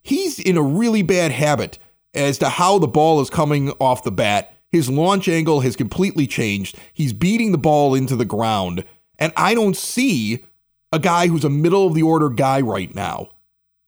he's 0.02 0.38
in 0.38 0.56
a 0.56 0.62
really 0.62 1.02
bad 1.02 1.32
habit 1.32 1.78
as 2.14 2.38
to 2.38 2.48
how 2.48 2.78
the 2.78 2.86
ball 2.86 3.20
is 3.20 3.30
coming 3.30 3.70
off 3.80 4.04
the 4.04 4.10
bat. 4.10 4.54
His 4.70 4.90
launch 4.90 5.28
angle 5.28 5.60
has 5.60 5.76
completely 5.76 6.26
changed. 6.26 6.78
He's 6.92 7.12
beating 7.12 7.52
the 7.52 7.58
ball 7.58 7.94
into 7.94 8.16
the 8.16 8.24
ground. 8.24 8.84
And 9.18 9.32
I 9.36 9.54
don't 9.54 9.76
see 9.76 10.44
a 10.92 10.98
guy 10.98 11.26
who's 11.28 11.44
a 11.44 11.50
middle 11.50 11.86
of 11.86 11.94
the 11.94 12.02
order 12.02 12.28
guy 12.28 12.60
right 12.60 12.94
now. 12.94 13.30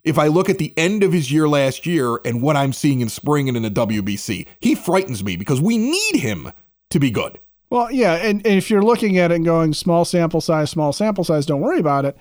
If 0.03 0.19
I 0.19 0.29
look 0.29 0.49
at 0.49 0.59
the 0.59 0.73
end 0.79 1.03
of 1.03 1.13
his 1.13 1.31
year 1.31 1.47
last 1.47 1.85
year 1.85 2.19
and 2.25 2.41
what 2.41 2.57
I'm 2.57 2.73
seeing 2.73 3.03
in 3.03 3.11
spring 3.11 3.49
and 3.49 3.57
in 3.57 3.63
the 3.63 3.71
WBC, 3.71 4.47
he 4.59 4.75
frightens 4.75 5.23
me 5.23 5.37
because 5.37 5.61
we 5.61 5.77
need 5.77 6.17
him 6.17 6.53
to 6.89 6.99
be 6.99 7.11
good. 7.11 7.39
Well, 7.71 7.91
yeah, 7.93 8.15
and, 8.15 8.45
and 8.45 8.59
if 8.59 8.69
you're 8.69 8.83
looking 8.83 9.17
at 9.19 9.31
it 9.31 9.37
and 9.37 9.45
going 9.45 9.73
small 9.73 10.05
sample 10.05 10.41
size, 10.41 10.71
small 10.71 10.93
sample 10.93 11.23
size, 11.23 11.47
don't 11.47 11.61
worry 11.61 11.79
about 11.79 12.05
it. 12.05 12.17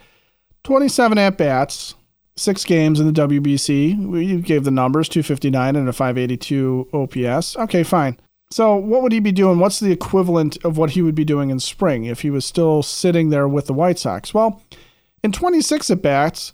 27 0.63 1.17
at 1.17 1.38
bats, 1.38 1.95
six 2.38 2.63
games 2.63 2.99
in 2.99 3.12
the 3.12 3.27
WBC. 3.27 4.25
You 4.25 4.41
gave 4.41 4.63
the 4.63 4.71
numbers 4.71 5.09
259 5.09 5.75
and 5.75 5.89
a 5.89 5.93
582 5.93 6.89
OPS. 6.93 7.57
Okay, 7.57 7.83
fine. 7.83 8.17
So, 8.51 8.75
what 8.75 9.01
would 9.03 9.12
he 9.12 9.19
be 9.19 9.31
doing? 9.31 9.59
What's 9.59 9.79
the 9.79 9.91
equivalent 9.91 10.57
of 10.63 10.77
what 10.77 10.91
he 10.91 11.01
would 11.01 11.15
be 11.15 11.25
doing 11.25 11.49
in 11.49 11.59
spring 11.59 12.05
if 12.05 12.21
he 12.21 12.29
was 12.29 12.45
still 12.45 12.81
sitting 12.81 13.29
there 13.29 13.47
with 13.47 13.67
the 13.67 13.73
White 13.73 13.99
Sox? 13.99 14.33
Well, 14.33 14.62
in 15.23 15.31
26 15.31 15.91
at 15.91 16.01
bats, 16.01 16.53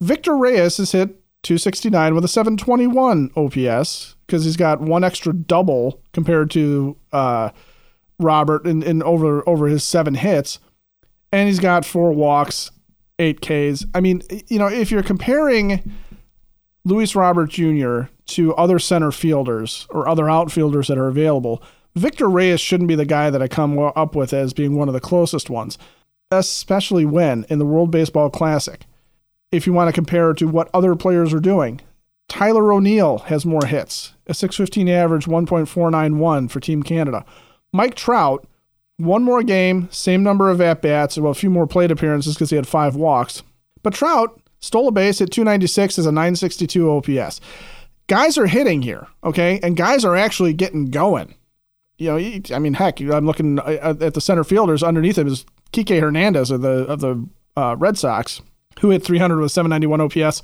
Victor 0.00 0.36
Reyes 0.36 0.76
has 0.78 0.92
hit 0.92 1.22
269 1.42 2.14
with 2.14 2.24
a 2.24 2.28
721 2.28 3.30
OPS 3.36 4.16
because 4.26 4.44
he's 4.44 4.56
got 4.56 4.80
one 4.80 5.02
extra 5.02 5.32
double 5.32 6.02
compared 6.12 6.50
to 6.50 6.96
uh, 7.12 7.50
Robert 8.20 8.66
in, 8.66 8.82
in 8.82 9.02
over 9.02 9.48
over 9.48 9.66
his 9.66 9.84
seven 9.84 10.14
hits, 10.14 10.58
and 11.32 11.48
he's 11.48 11.60
got 11.60 11.84
four 11.84 12.12
walks, 12.12 12.70
eight 13.18 13.40
Ks. 13.40 13.84
I 13.94 14.00
mean, 14.00 14.22
you 14.48 14.58
know, 14.58 14.68
if 14.68 14.90
you're 14.90 15.02
comparing 15.02 15.92
Luis 16.84 17.14
Robert 17.14 17.50
Jr. 17.50 18.02
to 18.26 18.54
other 18.54 18.78
center 18.78 19.10
fielders 19.12 19.86
or 19.90 20.08
other 20.08 20.28
outfielders 20.30 20.88
that 20.88 20.98
are 20.98 21.08
available, 21.08 21.62
Victor 21.94 22.28
Reyes 22.28 22.60
shouldn't 22.60 22.88
be 22.88 22.94
the 22.94 23.04
guy 23.04 23.30
that 23.30 23.42
I 23.42 23.48
come 23.48 23.78
up 23.78 24.14
with 24.14 24.32
as 24.32 24.52
being 24.52 24.76
one 24.76 24.88
of 24.88 24.94
the 24.94 25.00
closest 25.00 25.50
ones, 25.50 25.76
especially 26.30 27.04
when 27.04 27.44
in 27.48 27.58
the 27.58 27.66
World 27.66 27.90
Baseball 27.90 28.30
Classic. 28.30 28.86
If 29.52 29.66
you 29.66 29.72
want 29.72 29.88
to 29.88 29.92
compare 29.92 30.32
to 30.32 30.46
what 30.46 30.70
other 30.72 30.94
players 30.94 31.34
are 31.34 31.40
doing, 31.40 31.80
Tyler 32.28 32.72
O'Neill 32.72 33.18
has 33.18 33.44
more 33.44 33.66
hits, 33.66 34.14
a 34.28 34.34
615 34.34 34.88
average, 34.88 35.26
1.491 35.26 36.48
for 36.48 36.60
Team 36.60 36.84
Canada. 36.84 37.24
Mike 37.72 37.94
Trout, 37.94 38.46
one 38.96 39.22
more 39.22 39.42
game, 39.42 39.88
same 39.90 40.22
number 40.22 40.50
of 40.50 40.60
at 40.60 40.82
bats, 40.82 41.16
well, 41.16 41.32
a 41.32 41.34
few 41.34 41.50
more 41.50 41.66
plate 41.66 41.90
appearances 41.90 42.34
because 42.34 42.50
he 42.50 42.56
had 42.56 42.68
five 42.68 42.96
walks. 42.96 43.42
But 43.82 43.94
Trout 43.94 44.40
stole 44.60 44.88
a 44.88 44.92
base 44.92 45.20
at 45.20 45.30
296 45.30 45.98
as 45.98 46.06
a 46.06 46.12
962 46.12 46.90
OPS. 46.90 47.40
Guys 48.08 48.36
are 48.36 48.46
hitting 48.46 48.82
here, 48.82 49.06
okay? 49.24 49.60
And 49.62 49.76
guys 49.76 50.04
are 50.04 50.16
actually 50.16 50.52
getting 50.52 50.90
going. 50.90 51.34
You 51.96 52.10
know, 52.10 52.40
I 52.54 52.58
mean, 52.58 52.74
heck, 52.74 53.00
I'm 53.00 53.26
looking 53.26 53.58
at 53.58 54.14
the 54.14 54.20
center 54.20 54.42
fielders 54.42 54.82
underneath 54.82 55.18
him 55.18 55.28
is 55.28 55.44
Kike 55.72 56.00
Hernandez 56.00 56.50
of 56.50 56.62
the 56.62 56.86
of 56.86 57.00
the 57.00 57.28
uh, 57.56 57.76
Red 57.78 57.98
Sox, 57.98 58.40
who 58.80 58.90
hit 58.90 59.04
300 59.04 59.38
with 59.38 59.52
791 59.52 60.00
OPS. 60.00 60.42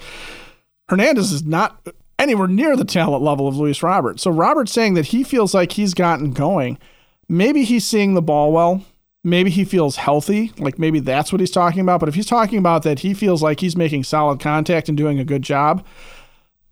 Hernandez 0.88 1.32
is 1.32 1.44
not 1.44 1.80
anywhere 2.18 2.46
near 2.46 2.76
the 2.76 2.84
talent 2.84 3.22
level 3.22 3.48
of 3.48 3.56
Luis 3.56 3.82
Robert. 3.82 4.20
So 4.20 4.30
Robert's 4.30 4.72
saying 4.72 4.94
that 4.94 5.06
he 5.06 5.24
feels 5.24 5.54
like 5.54 5.72
he's 5.72 5.94
gotten 5.94 6.32
going 6.32 6.78
maybe 7.28 7.64
he's 7.64 7.84
seeing 7.84 8.14
the 8.14 8.22
ball 8.22 8.52
well. 8.52 8.84
Maybe 9.24 9.50
he 9.50 9.64
feels 9.64 9.96
healthy. 9.96 10.52
Like 10.58 10.78
maybe 10.78 11.00
that's 11.00 11.32
what 11.32 11.40
he's 11.40 11.50
talking 11.50 11.80
about. 11.80 12.00
But 12.00 12.08
if 12.08 12.14
he's 12.14 12.26
talking 12.26 12.58
about 12.58 12.84
that 12.84 13.00
he 13.00 13.12
feels 13.12 13.42
like 13.42 13.60
he's 13.60 13.76
making 13.76 14.04
solid 14.04 14.38
contact 14.40 14.88
and 14.88 14.96
doing 14.96 15.18
a 15.18 15.24
good 15.24 15.42
job, 15.42 15.84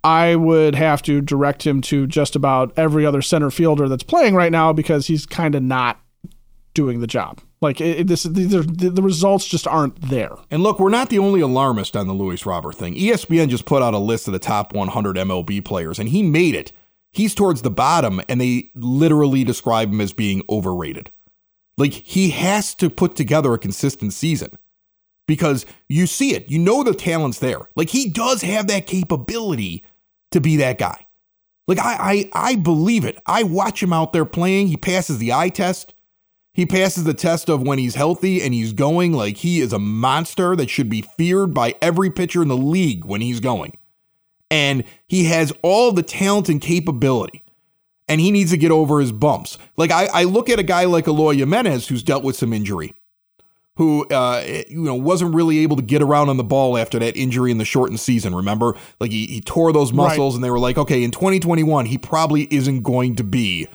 I 0.04 0.36
would 0.36 0.74
have 0.74 1.02
to 1.02 1.20
direct 1.20 1.66
him 1.66 1.80
to 1.82 2.06
just 2.06 2.36
about 2.36 2.72
every 2.76 3.06
other 3.06 3.22
center 3.22 3.50
fielder 3.50 3.88
that's 3.88 4.02
playing 4.02 4.34
right 4.34 4.52
now 4.52 4.72
because 4.72 5.06
he's 5.06 5.26
kind 5.26 5.54
of 5.54 5.62
not 5.62 5.98
doing 6.74 7.00
the 7.00 7.06
job. 7.06 7.40
Like 7.62 7.80
it, 7.80 8.06
this, 8.06 8.24
the, 8.24 9.00
results 9.02 9.46
just 9.46 9.66
aren't 9.66 9.98
there. 10.02 10.32
And 10.50 10.62
look, 10.62 10.78
we're 10.78 10.90
not 10.90 11.08
the 11.08 11.18
only 11.18 11.40
alarmist 11.40 11.96
on 11.96 12.06
the 12.06 12.12
Luis 12.12 12.44
Robert 12.44 12.74
thing. 12.74 12.94
ESPN 12.94 13.48
just 13.48 13.64
put 13.64 13.82
out 13.82 13.94
a 13.94 13.98
list 13.98 14.28
of 14.28 14.32
the 14.32 14.38
top 14.38 14.74
100 14.74 15.16
MLB 15.16 15.64
players, 15.64 15.98
and 15.98 16.10
he 16.10 16.22
made 16.22 16.54
it. 16.54 16.72
He's 17.14 17.34
towards 17.34 17.62
the 17.62 17.70
bottom, 17.70 18.20
and 18.28 18.40
they 18.40 18.70
literally 18.74 19.44
describe 19.44 19.92
him 19.92 20.00
as 20.00 20.12
being 20.12 20.42
overrated. 20.48 21.10
Like, 21.76 21.92
he 21.92 22.30
has 22.30 22.74
to 22.76 22.90
put 22.90 23.16
together 23.16 23.54
a 23.54 23.58
consistent 23.58 24.12
season 24.12 24.58
because 25.28 25.64
you 25.88 26.06
see 26.06 26.34
it. 26.34 26.50
You 26.50 26.58
know 26.58 26.82
the 26.82 26.94
talent's 26.94 27.38
there. 27.38 27.68
Like, 27.76 27.90
he 27.90 28.08
does 28.08 28.42
have 28.42 28.66
that 28.66 28.86
capability 28.86 29.84
to 30.32 30.40
be 30.40 30.56
that 30.56 30.78
guy. 30.78 31.06
Like, 31.68 31.78
I, 31.78 32.30
I, 32.34 32.50
I 32.50 32.54
believe 32.56 33.04
it. 33.04 33.18
I 33.26 33.44
watch 33.44 33.82
him 33.82 33.92
out 33.92 34.12
there 34.12 34.24
playing. 34.24 34.68
He 34.68 34.76
passes 34.76 35.18
the 35.18 35.32
eye 35.32 35.48
test. 35.48 35.94
He 36.52 36.66
passes 36.66 37.04
the 37.04 37.14
test 37.14 37.48
of 37.48 37.62
when 37.62 37.78
he's 37.78 37.96
healthy 37.96 38.40
and 38.40 38.54
he's 38.54 38.72
going 38.72 39.12
like 39.12 39.38
he 39.38 39.60
is 39.60 39.72
a 39.72 39.78
monster 39.78 40.54
that 40.54 40.70
should 40.70 40.88
be 40.88 41.02
feared 41.02 41.52
by 41.52 41.74
every 41.82 42.10
pitcher 42.10 42.42
in 42.42 42.48
the 42.48 42.56
league 42.56 43.04
when 43.04 43.20
he's 43.20 43.40
going. 43.40 43.76
And 44.50 44.84
he 45.06 45.24
has 45.24 45.52
all 45.62 45.92
the 45.92 46.02
talent 46.02 46.48
and 46.48 46.60
capability. 46.60 47.42
And 48.06 48.20
he 48.20 48.30
needs 48.30 48.50
to 48.50 48.58
get 48.58 48.70
over 48.70 49.00
his 49.00 49.12
bumps. 49.12 49.56
Like 49.76 49.90
I, 49.90 50.06
I 50.12 50.24
look 50.24 50.50
at 50.50 50.58
a 50.58 50.62
guy 50.62 50.84
like 50.84 51.06
Eloy 51.06 51.36
Jimenez 51.36 51.88
who's 51.88 52.02
dealt 52.02 52.22
with 52.22 52.36
some 52.36 52.52
injury, 52.52 52.94
who 53.76 54.06
uh, 54.08 54.44
you 54.68 54.82
know 54.82 54.94
wasn't 54.94 55.34
really 55.34 55.60
able 55.60 55.76
to 55.76 55.82
get 55.82 56.02
around 56.02 56.28
on 56.28 56.36
the 56.36 56.44
ball 56.44 56.76
after 56.76 56.98
that 56.98 57.16
injury 57.16 57.50
in 57.50 57.56
the 57.56 57.64
shortened 57.64 58.00
season. 58.00 58.34
Remember, 58.34 58.74
like 59.00 59.10
he, 59.10 59.26
he 59.26 59.40
tore 59.40 59.72
those 59.72 59.92
muscles, 59.92 60.34
and 60.34 60.44
they 60.44 60.50
were 60.50 60.58
like, 60.58 60.76
okay, 60.76 61.02
in 61.02 61.12
2021 61.12 61.86
he 61.86 61.96
probably 61.96 62.46
isn't 62.54 62.82
going 62.82 63.16
to 63.16 63.24
be 63.24 63.68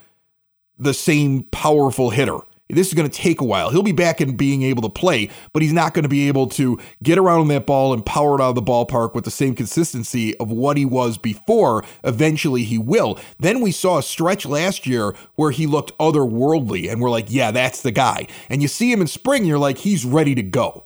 the 0.78 0.94
same 0.94 1.44
powerful 1.52 2.12
hitter. 2.12 2.38
This 2.72 2.88
is 2.88 2.94
going 2.94 3.10
to 3.10 3.18
take 3.18 3.42
a 3.42 3.46
while. 3.46 3.72
He'll 3.72 3.82
be 3.82 3.92
back 3.92 4.22
in 4.22 4.38
being 4.38 4.62
able 4.62 4.84
to 4.84 4.90
play, 4.90 5.30
but 5.54 5.64
he's 5.64 5.74
not 5.74 5.96
going 5.96 6.04
to 6.04 6.10
be 6.10 6.28
able 6.28 6.48
to 6.50 6.80
get 7.02 7.18
around 7.18 7.42
on 7.42 7.48
that 7.48 7.66
ball 7.66 7.94
and 7.94 8.06
power 8.06 8.36
it 8.36 8.42
out 8.42 8.50
of 8.50 8.56
the 8.56 8.62
ballpark 8.62 9.16
with 9.16 9.26
the 9.26 9.32
same 9.32 9.56
consistency 9.56 10.38
of 10.38 10.52
what 10.52 10.78
he 10.78 10.86
was 10.86 11.18
before. 11.18 11.84
Eventually, 12.04 12.64
he 12.64 12.78
will. 12.78 13.18
Then 13.40 13.62
we 13.62 13.72
saw 13.72 13.98
a 13.98 14.04
stretch 14.04 14.46
last 14.46 14.86
year 14.86 15.16
where 15.36 15.50
he 15.50 15.66
looked 15.66 15.98
otherworldly, 15.98 16.92
and 16.92 17.02
we're 17.02 17.10
like, 17.10 17.26
yeah, 17.30 17.50
that's 17.50 17.82
the 17.82 17.92
guy. 17.92 18.28
And 18.50 18.62
you 18.62 18.68
see 18.68 18.92
him 18.92 19.02
in 19.02 19.08
spring, 19.08 19.46
you're 19.46 19.58
like, 19.58 19.80
he's 19.80 20.06
ready 20.06 20.36
to 20.36 20.44
go. 20.44 20.86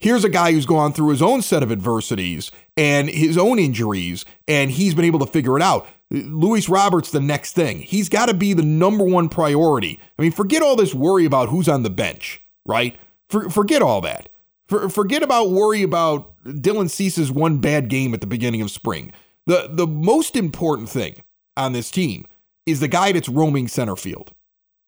Here's 0.00 0.24
a 0.24 0.28
guy 0.28 0.52
who's 0.52 0.66
gone 0.66 0.92
through 0.92 1.08
his 1.10 1.22
own 1.22 1.42
set 1.42 1.62
of 1.62 1.72
adversities 1.72 2.52
and 2.76 3.08
his 3.08 3.36
own 3.36 3.58
injuries, 3.58 4.24
and 4.46 4.70
he's 4.70 4.94
been 4.94 5.04
able 5.04 5.18
to 5.18 5.26
figure 5.26 5.56
it 5.56 5.62
out. 5.62 5.88
Luis 6.10 6.68
Roberts, 6.68 7.10
the 7.10 7.20
next 7.20 7.52
thing. 7.52 7.80
He's 7.80 8.08
got 8.08 8.26
to 8.26 8.34
be 8.34 8.52
the 8.52 8.62
number 8.62 9.04
one 9.04 9.28
priority. 9.28 9.98
I 10.18 10.22
mean, 10.22 10.30
forget 10.30 10.62
all 10.62 10.76
this 10.76 10.94
worry 10.94 11.24
about 11.24 11.48
who's 11.48 11.68
on 11.68 11.82
the 11.82 11.90
bench, 11.90 12.40
right? 12.64 12.96
For, 13.28 13.50
forget 13.50 13.82
all 13.82 14.00
that. 14.02 14.28
For, 14.68 14.88
forget 14.88 15.22
about 15.22 15.50
worry 15.50 15.82
about 15.82 16.32
Dylan 16.44 16.88
Cease's 16.88 17.32
one 17.32 17.58
bad 17.58 17.88
game 17.88 18.14
at 18.14 18.20
the 18.20 18.26
beginning 18.26 18.62
of 18.62 18.70
spring. 18.70 19.12
The, 19.46 19.68
the 19.70 19.86
most 19.86 20.36
important 20.36 20.88
thing 20.88 21.22
on 21.56 21.72
this 21.72 21.90
team 21.90 22.26
is 22.66 22.80
the 22.80 22.88
guy 22.88 23.12
that's 23.12 23.28
roaming 23.28 23.66
center 23.66 23.96
field. 23.96 24.32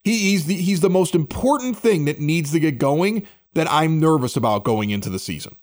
He, 0.05 0.31
he's, 0.31 0.47
the, 0.47 0.55
he's 0.55 0.81
the 0.81 0.89
most 0.89 1.15
important 1.15 1.77
thing 1.77 2.05
that 2.05 2.21
needs 2.21 2.53
to 2.53 2.61
get 2.61 2.79
going 2.79 3.27
that 3.55 3.71
I'm 3.71 4.01
nervous 4.01 4.37
about 4.37 4.65
going 4.65 4.91
into 4.91 5.11
the 5.11 5.19
season. 5.19 5.57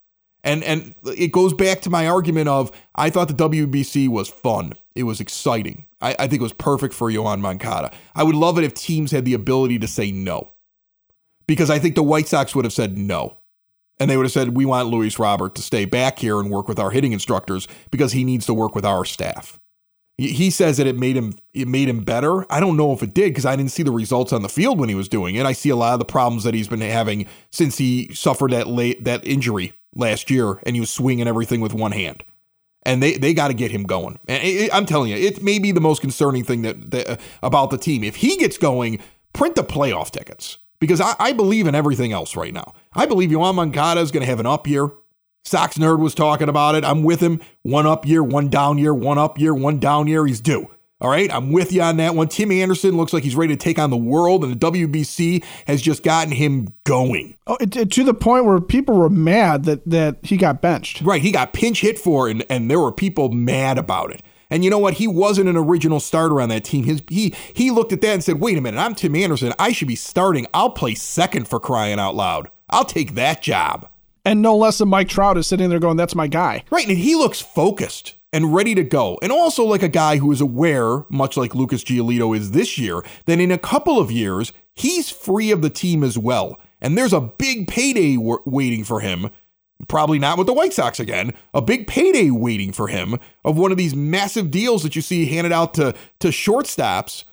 And 0.43 0.63
and 0.63 0.95
it 1.05 1.31
goes 1.31 1.53
back 1.53 1.81
to 1.81 1.89
my 1.89 2.07
argument 2.07 2.47
of 2.47 2.71
I 2.95 3.09
thought 3.09 3.27
the 3.27 3.33
WBC 3.33 4.07
was 4.07 4.29
fun. 4.29 4.73
It 4.95 5.03
was 5.03 5.19
exciting. 5.19 5.87
I, 6.01 6.15
I 6.19 6.27
think 6.27 6.39
it 6.39 6.43
was 6.43 6.53
perfect 6.53 6.93
for 6.93 7.11
Yoan 7.11 7.39
Moncada. 7.39 7.91
I 8.15 8.23
would 8.23 8.35
love 8.35 8.57
it 8.57 8.63
if 8.63 8.73
teams 8.73 9.11
had 9.11 9.25
the 9.25 9.33
ability 9.33 9.79
to 9.79 9.87
say 9.87 10.11
no. 10.11 10.53
Because 11.47 11.69
I 11.69 11.79
think 11.79 11.95
the 11.95 12.03
White 12.03 12.27
Sox 12.27 12.55
would 12.55 12.65
have 12.65 12.73
said 12.73 12.97
no. 12.97 13.37
And 13.99 14.09
they 14.09 14.17
would 14.17 14.25
have 14.25 14.31
said, 14.31 14.55
we 14.55 14.65
want 14.65 14.89
Luis 14.89 15.17
Robert 15.17 15.55
to 15.55 15.61
stay 15.61 15.85
back 15.85 16.19
here 16.19 16.39
and 16.39 16.51
work 16.51 16.67
with 16.67 16.77
our 16.77 16.91
hitting 16.91 17.13
instructors 17.13 17.67
because 17.89 18.11
he 18.11 18.23
needs 18.23 18.45
to 18.45 18.53
work 18.53 18.75
with 18.75 18.85
our 18.85 19.05
staff. 19.05 19.59
He- 20.17 20.49
says 20.49 20.77
that 20.77 20.87
it 20.87 20.97
made 20.97 21.15
him 21.15 21.33
it 21.53 21.67
made 21.67 21.87
him 21.87 22.03
better. 22.03 22.51
I 22.51 22.59
don't 22.59 22.75
know 22.77 22.91
if 22.93 23.03
it 23.03 23.13
did 23.13 23.29
because 23.31 23.45
I 23.45 23.55
didn't 23.55 23.71
see 23.71 23.83
the 23.83 23.91
results 23.91 24.33
on 24.33 24.41
the 24.41 24.49
field 24.49 24.79
when 24.79 24.89
he 24.89 24.95
was 24.95 25.07
doing 25.07 25.35
it. 25.35 25.45
I 25.45 25.53
see 25.53 25.69
a 25.69 25.75
lot 25.75 25.93
of 25.93 25.99
the 25.99 26.05
problems 26.05 26.43
that 26.43 26.53
he's 26.53 26.67
been 26.67 26.81
having 26.81 27.27
since 27.51 27.77
he 27.77 28.11
suffered 28.13 28.51
that 28.51 28.67
late 28.67 29.03
that 29.03 29.25
injury 29.27 29.73
last 29.95 30.29
year 30.31 30.59
and 30.63 30.75
he 30.75 30.79
was 30.79 30.89
swinging 30.89 31.27
everything 31.27 31.61
with 31.61 31.73
one 31.73 31.91
hand. 31.91 32.23
And 32.83 33.03
they, 33.03 33.17
they 33.17 33.33
got 33.33 33.49
to 33.49 33.53
get 33.53 33.69
him 33.71 33.83
going. 33.83 34.17
And 34.27 34.41
it- 34.43 34.73
I'm 34.73 34.85
telling 34.85 35.11
you, 35.11 35.17
it 35.17 35.43
may 35.43 35.59
be 35.59 35.71
the 35.71 35.81
most 35.81 35.99
concerning 36.01 36.43
thing 36.43 36.61
that, 36.63 36.89
that 36.91 37.09
uh, 37.09 37.17
about 37.43 37.69
the 37.69 37.77
team. 37.77 38.03
If 38.03 38.15
he 38.17 38.37
gets 38.37 38.57
going, 38.57 38.99
print 39.33 39.55
the 39.55 39.63
playoff 39.63 40.09
tickets 40.09 40.57
because 40.79 41.01
I, 41.01 41.13
I 41.19 41.33
believe 41.33 41.67
in 41.67 41.75
everything 41.75 42.11
else 42.13 42.35
right 42.35 42.53
now. 42.53 42.73
I 42.93 43.05
believe 43.05 43.29
Yoan 43.29 43.55
Moncada 43.55 43.99
is 44.01 44.09
going 44.11 44.21
to 44.21 44.27
have 44.27 44.39
an 44.39 44.45
up 44.47 44.67
year. 44.67 44.89
Sox 45.47 45.77
Nerd 45.77 45.99
was 45.99 46.13
talking 46.13 46.49
about 46.49 46.75
it. 46.75 46.83
I'm 46.85 47.03
with 47.03 47.21
him. 47.21 47.39
One 47.63 47.85
up 47.87 48.05
year, 48.05 48.23
one 48.23 48.49
down 48.49 48.77
year, 48.77 48.93
one 48.93 49.17
up 49.17 49.39
year, 49.39 49.53
one 49.53 49.79
down 49.79 50.07
year. 50.07 50.25
He's 50.25 50.41
due. 50.41 50.69
All 50.99 51.11
right, 51.11 51.31
I'm 51.31 51.51
with 51.51 51.71
you 51.71 51.83
on 51.83 51.97
that 51.97 52.15
one. 52.15 52.27
Tim 52.27 52.51
Anderson 52.51 52.97
looks 52.97 53.13
like 53.13 53.23
he's 53.23 53.35
ready 53.35 53.55
to 53.55 53.63
take 53.63 53.77
on 53.77 53.91
the 53.91 53.97
world, 53.97 54.43
and 54.43 54.51
the 54.59 54.71
WBC 54.71 55.43
has 55.67 55.79
just 55.79 56.01
gotten 56.01 56.31
him 56.31 56.69
going. 56.85 57.35
Oh, 57.45 57.55
it, 57.61 57.75
it- 57.75 57.91
to 57.91 58.03
the 58.03 58.15
point 58.15 58.45
where 58.45 58.59
people 58.59 58.95
were 58.97 59.09
mad 59.09 59.65
that 59.65 59.87
that 59.87 60.17
he 60.23 60.37
got 60.37 60.59
benched. 60.59 61.01
Right, 61.01 61.21
he 61.21 61.31
got 61.31 61.53
pinch 61.53 61.81
hit 61.81 61.99
for, 61.99 62.27
and, 62.27 62.43
and 62.49 62.69
there 62.71 62.79
were 62.79 62.91
people 62.91 63.29
mad 63.29 63.77
about 63.77 64.11
it. 64.11 64.23
And 64.49 64.63
you 64.63 64.71
know 64.71 64.79
what? 64.79 64.95
He 64.95 65.07
wasn't 65.07 65.49
an 65.49 65.57
original 65.57 65.99
starter 65.99 66.41
on 66.41 66.49
that 66.49 66.63
team. 66.63 66.85
His, 66.85 67.03
he 67.09 67.35
he 67.53 67.69
looked 67.69 67.93
at 67.93 68.01
that 68.01 68.13
and 68.13 68.23
said, 68.23 68.39
"Wait 68.39 68.57
a 68.57 68.61
minute, 68.61 68.79
I'm 68.79 68.95
Tim 68.95 69.15
Anderson. 69.15 69.53
I 69.59 69.73
should 69.73 69.87
be 69.87 69.95
starting. 69.95 70.47
I'll 70.51 70.71
play 70.71 70.95
second 70.95 71.47
for 71.47 71.59
crying 71.59 71.99
out 71.99 72.15
loud. 72.15 72.49
I'll 72.71 72.85
take 72.85 73.13
that 73.13 73.43
job." 73.43 73.87
And 74.27 74.41
no 74.41 74.57
less 74.57 74.77
than 74.77 74.89
Mike 74.89 75.07
Trout 75.07 75.37
is 75.37 75.47
sitting 75.47 75.69
there 75.69 75.79
going, 75.79 75.95
"That's 75.95 76.13
my 76.13 76.27
guy." 76.27 76.63
Right, 76.69 76.87
and 76.87 76.97
he 76.97 77.15
looks 77.15 77.39
focused 77.39 78.15
and 78.33 78.53
ready 78.53 78.75
to 78.75 78.83
go. 78.83 79.17
And 79.21 79.31
also 79.31 79.63
like 79.63 79.83
a 79.83 79.87
guy 79.87 80.17
who 80.17 80.31
is 80.33 80.41
aware, 80.41 81.05
much 81.09 81.37
like 81.37 81.55
Lucas 81.55 81.83
Giolito 81.83 82.35
is 82.35 82.51
this 82.51 82.77
year, 82.77 83.03
that 83.25 83.39
in 83.39 83.51
a 83.51 83.57
couple 83.57 83.99
of 83.99 84.11
years, 84.11 84.51
he's 84.75 85.09
free 85.09 85.49
of 85.49 85.61
the 85.61 85.69
team 85.69 86.03
as 86.03 86.17
well. 86.17 86.59
And 86.81 86.97
there's 86.97 87.13
a 87.13 87.21
big 87.21 87.67
payday 87.67 88.15
w- 88.15 88.43
waiting 88.45 88.83
for 88.83 88.99
him. 88.99 89.29
Probably 89.87 90.19
not 90.19 90.37
with 90.37 90.47
the 90.47 90.53
White 90.53 90.73
Sox 90.73 90.99
again. 90.99 91.33
A 91.53 91.61
big 91.61 91.87
payday 91.87 92.29
waiting 92.29 92.73
for 92.73 92.87
him 92.87 93.17
of 93.45 93.57
one 93.57 93.71
of 93.71 93.77
these 93.77 93.95
massive 93.95 94.51
deals 94.51 94.83
that 94.83 94.95
you 94.95 95.01
see 95.01 95.25
handed 95.25 95.53
out 95.53 95.73
to 95.75 95.93
to 96.19 96.27
shortstops 96.29 97.23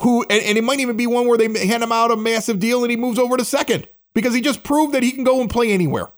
who 0.00 0.22
and, 0.28 0.42
and 0.42 0.58
it 0.58 0.64
might 0.64 0.80
even 0.80 0.96
be 0.96 1.06
one 1.06 1.28
where 1.28 1.38
they 1.38 1.66
hand 1.66 1.82
him 1.82 1.92
out 1.92 2.10
a 2.10 2.16
massive 2.16 2.58
deal 2.58 2.82
and 2.82 2.90
he 2.90 2.96
moves 2.96 3.18
over 3.18 3.36
to 3.36 3.44
second 3.44 3.86
because 4.14 4.34
he 4.34 4.40
just 4.40 4.64
proved 4.64 4.94
that 4.94 5.02
he 5.02 5.12
can 5.12 5.24
go 5.24 5.40
and 5.40 5.48
play 5.50 5.70
anywhere. 5.70 6.08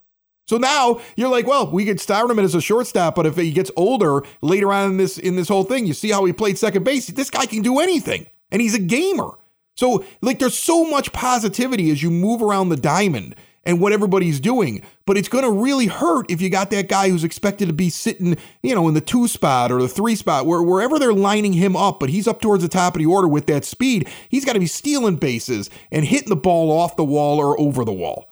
So 0.46 0.58
now 0.58 1.00
you're 1.16 1.28
like, 1.28 1.46
well, 1.46 1.70
we 1.70 1.84
could 1.84 2.00
start 2.00 2.30
him 2.30 2.38
as 2.38 2.54
a 2.54 2.60
shortstop, 2.60 3.16
but 3.16 3.26
if 3.26 3.36
he 3.36 3.50
gets 3.50 3.70
older 3.76 4.22
later 4.42 4.72
on 4.72 4.92
in 4.92 4.96
this 4.96 5.18
in 5.18 5.36
this 5.36 5.48
whole 5.48 5.64
thing, 5.64 5.86
you 5.86 5.94
see 5.94 6.10
how 6.10 6.24
he 6.24 6.32
played 6.32 6.56
second 6.56 6.84
base. 6.84 7.08
This 7.08 7.30
guy 7.30 7.46
can 7.46 7.62
do 7.62 7.80
anything, 7.80 8.26
and 8.50 8.62
he's 8.62 8.74
a 8.74 8.80
gamer. 8.80 9.30
So 9.76 10.04
like, 10.22 10.38
there's 10.38 10.56
so 10.56 10.88
much 10.88 11.12
positivity 11.12 11.90
as 11.90 12.02
you 12.02 12.10
move 12.10 12.42
around 12.42 12.68
the 12.68 12.76
diamond 12.76 13.34
and 13.64 13.80
what 13.80 13.92
everybody's 13.92 14.38
doing, 14.38 14.80
but 15.04 15.18
it's 15.18 15.28
going 15.28 15.42
to 15.42 15.50
really 15.50 15.86
hurt 15.86 16.30
if 16.30 16.40
you 16.40 16.48
got 16.48 16.70
that 16.70 16.88
guy 16.88 17.10
who's 17.10 17.24
expected 17.24 17.66
to 17.66 17.74
be 17.74 17.90
sitting, 17.90 18.36
you 18.62 18.74
know, 18.74 18.86
in 18.86 18.94
the 18.94 19.00
two 19.00 19.26
spot 19.26 19.72
or 19.72 19.82
the 19.82 19.88
three 19.88 20.14
spot, 20.14 20.46
where 20.46 20.62
wherever 20.62 21.00
they're 21.00 21.12
lining 21.12 21.52
him 21.52 21.74
up, 21.76 21.98
but 21.98 22.08
he's 22.08 22.28
up 22.28 22.40
towards 22.40 22.62
the 22.62 22.68
top 22.68 22.94
of 22.94 23.00
the 23.00 23.06
order 23.06 23.26
with 23.26 23.46
that 23.46 23.64
speed. 23.64 24.08
He's 24.28 24.44
got 24.44 24.52
to 24.52 24.60
be 24.60 24.68
stealing 24.68 25.16
bases 25.16 25.68
and 25.90 26.04
hitting 26.04 26.28
the 26.28 26.36
ball 26.36 26.70
off 26.70 26.94
the 26.94 27.04
wall 27.04 27.40
or 27.40 27.60
over 27.60 27.84
the 27.84 27.92
wall. 27.92 28.30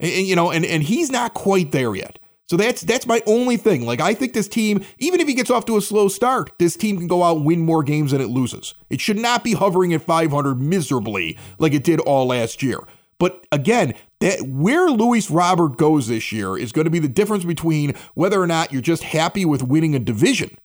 And, 0.00 0.12
and, 0.12 0.26
you 0.26 0.36
know, 0.36 0.50
and 0.50 0.64
and 0.64 0.82
he's 0.82 1.10
not 1.10 1.34
quite 1.34 1.72
there 1.72 1.94
yet. 1.94 2.18
So 2.48 2.56
that's 2.56 2.82
that's 2.82 3.06
my 3.06 3.22
only 3.26 3.56
thing. 3.56 3.84
Like 3.84 4.00
I 4.00 4.14
think 4.14 4.32
this 4.32 4.48
team, 4.48 4.84
even 4.98 5.20
if 5.20 5.26
he 5.26 5.34
gets 5.34 5.50
off 5.50 5.64
to 5.66 5.76
a 5.76 5.80
slow 5.80 6.08
start, 6.08 6.52
this 6.58 6.76
team 6.76 6.96
can 6.96 7.08
go 7.08 7.24
out 7.24 7.38
and 7.38 7.46
win 7.46 7.60
more 7.60 7.82
games 7.82 8.12
than 8.12 8.20
it 8.20 8.28
loses. 8.28 8.74
It 8.88 9.00
should 9.00 9.18
not 9.18 9.42
be 9.42 9.54
hovering 9.54 9.92
at 9.92 10.02
500 10.02 10.60
miserably 10.60 11.36
like 11.58 11.72
it 11.72 11.82
did 11.82 11.98
all 12.00 12.26
last 12.26 12.62
year. 12.62 12.78
But 13.18 13.46
again, 13.50 13.94
that 14.20 14.42
where 14.42 14.90
Luis 14.90 15.30
Robert 15.30 15.76
goes 15.76 16.06
this 16.06 16.30
year 16.30 16.56
is 16.56 16.70
going 16.70 16.84
to 16.84 16.90
be 16.90 16.98
the 16.98 17.08
difference 17.08 17.44
between 17.44 17.94
whether 18.14 18.40
or 18.40 18.46
not 18.46 18.72
you're 18.72 18.82
just 18.82 19.02
happy 19.02 19.44
with 19.44 19.62
winning 19.62 19.94
a 19.94 19.98
division 19.98 20.58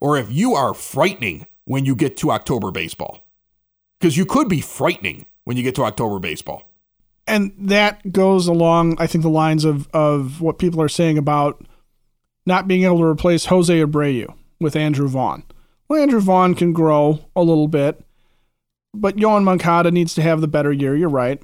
or 0.00 0.16
if 0.16 0.30
you 0.30 0.54
are 0.54 0.74
frightening 0.74 1.46
when 1.64 1.84
you 1.84 1.96
get 1.96 2.16
to 2.18 2.30
October 2.30 2.70
baseball. 2.70 3.26
Because 3.98 4.16
you 4.16 4.26
could 4.26 4.48
be 4.48 4.60
frightening 4.60 5.26
when 5.44 5.56
you 5.56 5.62
get 5.62 5.74
to 5.76 5.84
October 5.84 6.18
baseball. 6.18 6.70
And 7.26 7.52
that 7.58 8.12
goes 8.12 8.46
along 8.46 8.96
i 9.00 9.06
think 9.06 9.22
the 9.22 9.30
lines 9.30 9.64
of 9.64 9.88
of 9.94 10.40
what 10.40 10.58
people 10.58 10.80
are 10.82 10.88
saying 10.88 11.18
about 11.18 11.64
not 12.46 12.68
being 12.68 12.84
able 12.84 12.98
to 12.98 13.04
replace 13.04 13.46
jose 13.46 13.74
abreu 13.80 14.32
with 14.60 14.76
andrew 14.76 15.08
vaughn. 15.08 15.42
Well 15.88 16.02
andrew 16.02 16.20
vaughn 16.20 16.54
can 16.54 16.72
grow 16.72 17.24
a 17.34 17.42
little 17.42 17.68
bit 17.68 18.04
but 18.94 19.16
Yoan 19.16 19.42
Moncada 19.42 19.90
needs 19.90 20.14
to 20.14 20.22
have 20.22 20.40
the 20.40 20.48
better 20.48 20.72
year. 20.72 20.96
You're 20.96 21.08
right. 21.08 21.42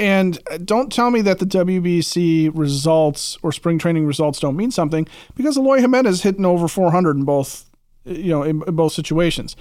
And 0.00 0.38
uh, 0.50 0.58
don't 0.58 0.92
tell 0.92 1.10
me 1.10 1.20
that 1.22 1.38
the 1.38 1.44
WBC 1.44 2.50
results 2.54 3.36
or 3.42 3.52
spring 3.52 3.78
training 3.78 4.06
results 4.06 4.40
don't 4.40 4.56
mean 4.56 4.70
something 4.70 5.06
because 5.34 5.56
Eloy 5.56 5.80
Jimenez 5.80 6.22
hitting 6.22 6.44
over 6.44 6.68
400 6.68 7.16
in 7.16 7.24
both, 7.24 7.68
you 8.04 8.30
know, 8.30 8.42
in, 8.42 8.62
in 8.66 8.76
both 8.76 8.92
situations, 8.92 9.56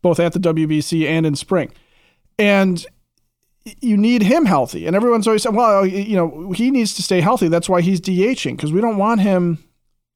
both 0.00 0.18
at 0.18 0.32
the 0.32 0.40
WBC 0.40 1.06
and 1.06 1.26
in 1.26 1.36
spring. 1.36 1.72
And 2.38 2.84
you 3.80 3.96
need 3.96 4.22
him 4.22 4.44
healthy. 4.44 4.86
And 4.86 4.96
everyone's 4.96 5.26
always 5.26 5.42
saying, 5.42 5.54
well, 5.54 5.86
you 5.86 6.16
know, 6.16 6.52
he 6.52 6.70
needs 6.70 6.94
to 6.94 7.02
stay 7.02 7.20
healthy. 7.20 7.48
That's 7.48 7.68
why 7.68 7.80
he's 7.80 8.00
DHing 8.00 8.56
because 8.56 8.72
we 8.72 8.80
don't 8.80 8.96
want 8.96 9.20
him 9.20 9.62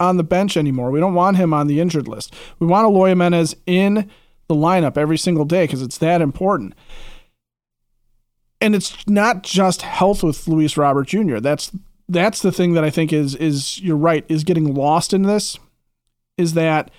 on 0.00 0.16
the 0.16 0.24
bench 0.24 0.56
anymore. 0.56 0.90
We 0.90 1.00
don't 1.00 1.14
want 1.14 1.36
him 1.36 1.54
on 1.54 1.66
the 1.66 1.80
injured 1.80 2.08
list. 2.08 2.34
We 2.58 2.66
want 2.66 2.86
Eloy 2.86 3.08
Jimenez 3.10 3.56
in 3.66 4.10
the 4.48 4.54
lineup 4.54 4.96
every 4.96 5.18
single 5.18 5.44
day 5.44 5.64
because 5.64 5.82
it's 5.82 5.98
that 5.98 6.20
important. 6.20 6.74
And 8.60 8.74
it's 8.74 9.06
not 9.06 9.42
just 9.42 9.82
health 9.82 10.22
with 10.22 10.48
Luis 10.48 10.76
Robert 10.76 11.08
Jr. 11.08 11.38
That's 11.38 11.72
that's 12.08 12.40
the 12.40 12.52
thing 12.52 12.74
that 12.74 12.84
I 12.84 12.90
think 12.90 13.12
is 13.12 13.34
is 13.34 13.80
you're 13.80 13.96
right 13.96 14.24
is 14.28 14.44
getting 14.44 14.74
lost 14.74 15.12
in 15.12 15.22
this 15.22 15.58
is 16.38 16.54
that 16.54 16.90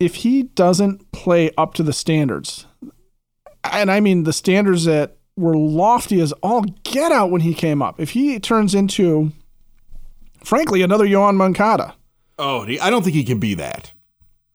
if 0.00 0.16
he 0.16 0.44
doesn't 0.44 1.12
play 1.12 1.50
up 1.56 1.74
to 1.74 1.82
the 1.82 1.92
standards, 1.92 2.66
and 3.64 3.90
I 3.90 4.00
mean 4.00 4.24
the 4.24 4.32
standards 4.32 4.84
that 4.84 5.16
were 5.36 5.56
lofty 5.56 6.20
as 6.20 6.32
all 6.42 6.62
get 6.84 7.12
out 7.12 7.30
when 7.30 7.40
he 7.40 7.54
came 7.54 7.82
up, 7.82 8.00
if 8.00 8.10
he 8.10 8.38
turns 8.38 8.74
into, 8.74 9.32
frankly, 10.44 10.82
another 10.82 11.06
Yoan 11.06 11.36
Moncada. 11.36 11.94
Oh, 12.38 12.66
I 12.80 12.90
don't 12.90 13.02
think 13.02 13.14
he 13.14 13.24
can 13.24 13.38
be 13.38 13.54
that. 13.54 13.92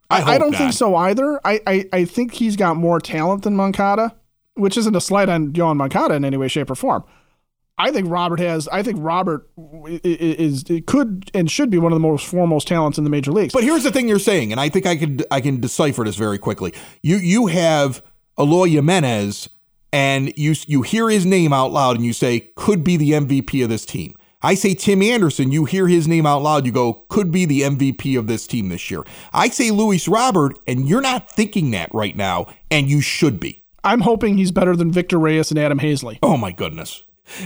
I, 0.10 0.22
I, 0.22 0.26
I 0.34 0.38
don't 0.38 0.52
not. 0.52 0.58
think 0.58 0.74
so 0.74 0.96
either. 0.96 1.40
I, 1.46 1.62
I, 1.68 1.86
I 1.92 2.06
think 2.06 2.34
he's 2.34 2.56
got 2.56 2.78
more 2.78 3.00
talent 3.00 3.44
than 3.44 3.56
Moncada, 3.56 4.16
which 4.54 4.78
isn't 4.78 4.96
a 4.96 5.02
slight 5.02 5.30
on 5.30 5.52
Yoan 5.54 5.78
Moncada 5.78 6.16
in 6.16 6.24
any 6.24 6.38
way, 6.38 6.48
shape, 6.48 6.70
or 6.70 6.76
form. 6.76 7.04
I 7.80 7.92
think 7.92 8.10
Robert 8.10 8.40
has. 8.40 8.68
I 8.70 8.82
think 8.82 8.98
Robert 9.00 9.48
is, 9.86 10.63
is 10.63 10.82
could 10.88 11.30
and 11.34 11.50
should 11.50 11.70
be 11.70 11.78
one 11.78 11.92
of 11.92 11.96
the 11.96 12.08
most 12.08 12.26
foremost 12.26 12.68
talents 12.68 12.98
in 12.98 13.04
the 13.04 13.10
major 13.10 13.32
leagues. 13.32 13.54
But 13.54 13.63
here's 13.63 13.84
the 13.84 13.92
thing 13.92 14.08
you're 14.08 14.18
saying, 14.18 14.52
and 14.52 14.60
I 14.60 14.70
think 14.70 14.88
I 14.88 14.96
can 14.96 15.20
I 15.30 15.42
can 15.42 15.60
decipher 15.60 16.04
this 16.04 16.16
very 16.16 16.40
quickly. 16.40 16.74
You 17.04 17.18
you 17.18 17.48
have 17.48 18.02
Eloy 18.40 18.70
Jimenez, 18.70 19.50
and 19.91 20.34
you 20.38 20.56
you 20.65 20.82
hear 20.82 21.10
his 21.10 21.26
name 21.26 21.54
out 21.54 21.71
loud, 21.71 21.95
and 21.95 22.06
you 22.06 22.13
say 22.13 22.52
could 22.56 22.84
be 22.84 22.97
the 22.97 23.12
MVP 23.12 23.63
of 23.63 23.69
this 23.69 23.86
team. 23.86 24.15
I 24.41 24.54
say 24.54 24.76
Tim 24.76 25.02
Anderson, 25.02 25.52
you 25.52 25.65
hear 25.65 25.88
his 25.88 26.08
name 26.08 26.28
out 26.28 26.43
loud, 26.43 26.65
you 26.65 26.71
go, 26.71 27.06
could 27.10 27.32
be 27.32 27.45
the 27.45 27.62
MVP 27.62 28.17
of 28.19 28.28
this 28.28 28.45
team 28.45 28.69
this 28.69 28.91
year. 28.91 29.04
I 29.34 29.50
say 29.50 29.71
Luis 29.71 30.08
Robert, 30.08 30.60
and 30.67 30.88
you're 30.88 31.02
not 31.02 31.32
thinking 31.32 31.71
that 31.71 31.89
right 31.91 32.15
now, 32.15 32.45
and 32.69 32.88
you 32.88 33.02
should 33.02 33.39
be. 33.39 33.63
I'm 33.84 34.02
hoping 34.02 34.38
he's 34.38 34.52
better 34.52 34.76
than 34.76 34.91
Victor 34.91 35.17
Reyes 35.17 35.50
and 35.50 35.60
Adam 35.60 35.80
Haseley. 35.80 36.19
Oh 36.21 36.38
my 36.38 36.52
goodness. 36.52 37.04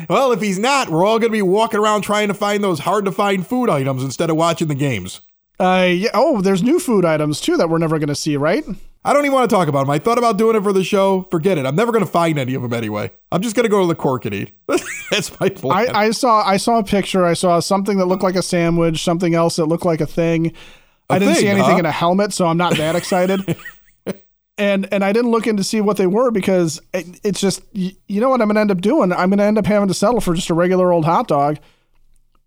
Well, 0.09 0.31
if 0.31 0.41
he's 0.41 0.59
not, 0.59 0.89
we're 0.89 1.05
all 1.05 1.17
going 1.17 1.31
to 1.31 1.37
be 1.37 1.41
walking 1.41 1.79
around 1.79 2.01
trying 2.01 2.27
to 2.27 2.33
find 2.33 2.63
those 2.63 2.79
hard 2.79 3.05
to 3.05 3.11
find 3.11 3.47
food 3.47 3.69
items 3.69 4.03
instead 4.03 4.29
of 4.29 4.35
watching 4.35 4.67
the 4.67 4.75
games. 4.75 5.21
Uh, 5.59 5.87
yeah, 5.91 6.09
oh, 6.13 6.41
there's 6.41 6.61
new 6.61 6.79
food 6.79 7.05
items 7.05 7.39
too 7.39 7.57
that 7.57 7.69
we're 7.69 7.77
never 7.77 7.99
going 7.99 8.09
to 8.09 8.15
see, 8.15 8.37
right? 8.37 8.63
I 9.03 9.13
don't 9.13 9.25
even 9.25 9.33
want 9.33 9.49
to 9.49 9.55
talk 9.55 9.67
about 9.67 9.81
them. 9.81 9.89
I 9.89 9.97
thought 9.97 10.19
about 10.19 10.37
doing 10.37 10.55
it 10.55 10.61
for 10.61 10.71
the 10.71 10.83
show. 10.83 11.27
Forget 11.31 11.57
it. 11.57 11.65
I'm 11.65 11.75
never 11.75 11.91
going 11.91 12.05
to 12.05 12.09
find 12.11 12.37
any 12.37 12.53
of 12.53 12.61
them 12.61 12.73
anyway. 12.73 13.11
I'm 13.31 13.41
just 13.41 13.55
going 13.55 13.63
to 13.63 13.69
go 13.69 13.81
to 13.81 13.87
the 13.87 13.95
cork 13.95 14.25
and 14.25 14.35
eat. 14.35 14.51
That's 15.11 15.39
my 15.39 15.49
plan. 15.49 15.95
I, 15.95 15.99
I, 15.99 16.11
saw 16.11 16.47
I 16.47 16.57
saw 16.57 16.77
a 16.77 16.83
picture. 16.83 17.25
I 17.25 17.33
saw 17.33 17.59
something 17.59 17.97
that 17.97 18.05
looked 18.05 18.21
like 18.21 18.35
a 18.35 18.43
sandwich, 18.43 19.03
something 19.03 19.33
else 19.33 19.55
that 19.55 19.65
looked 19.65 19.85
like 19.85 20.01
a 20.01 20.05
thing. 20.05 20.53
I 21.09 21.19
didn't 21.19 21.33
thing, 21.33 21.43
see 21.43 21.49
anything 21.49 21.73
huh? 21.73 21.79
in 21.79 21.85
a 21.85 21.91
helmet, 21.91 22.31
so 22.31 22.45
I'm 22.45 22.57
not 22.57 22.77
that 22.77 22.95
excited. 22.95 23.57
and 24.57 24.87
and 24.93 25.03
I 25.03 25.11
didn't 25.11 25.31
look 25.31 25.47
in 25.47 25.57
to 25.57 25.63
see 25.63 25.81
what 25.81 25.97
they 25.97 26.07
were 26.07 26.31
because 26.31 26.79
it, 26.93 27.19
it's 27.23 27.41
just 27.41 27.63
you, 27.73 27.91
you 28.07 28.21
know 28.21 28.29
what 28.29 28.39
I'm 28.39 28.47
going 28.47 28.55
to 28.55 28.61
end 28.61 28.71
up 28.71 28.81
doing. 28.81 29.11
I'm 29.11 29.29
going 29.29 29.39
to 29.39 29.43
end 29.43 29.57
up 29.57 29.65
having 29.65 29.87
to 29.87 29.93
settle 29.93 30.21
for 30.21 30.33
just 30.35 30.49
a 30.49 30.53
regular 30.53 30.91
old 30.91 31.05
hot 31.05 31.27
dog 31.27 31.57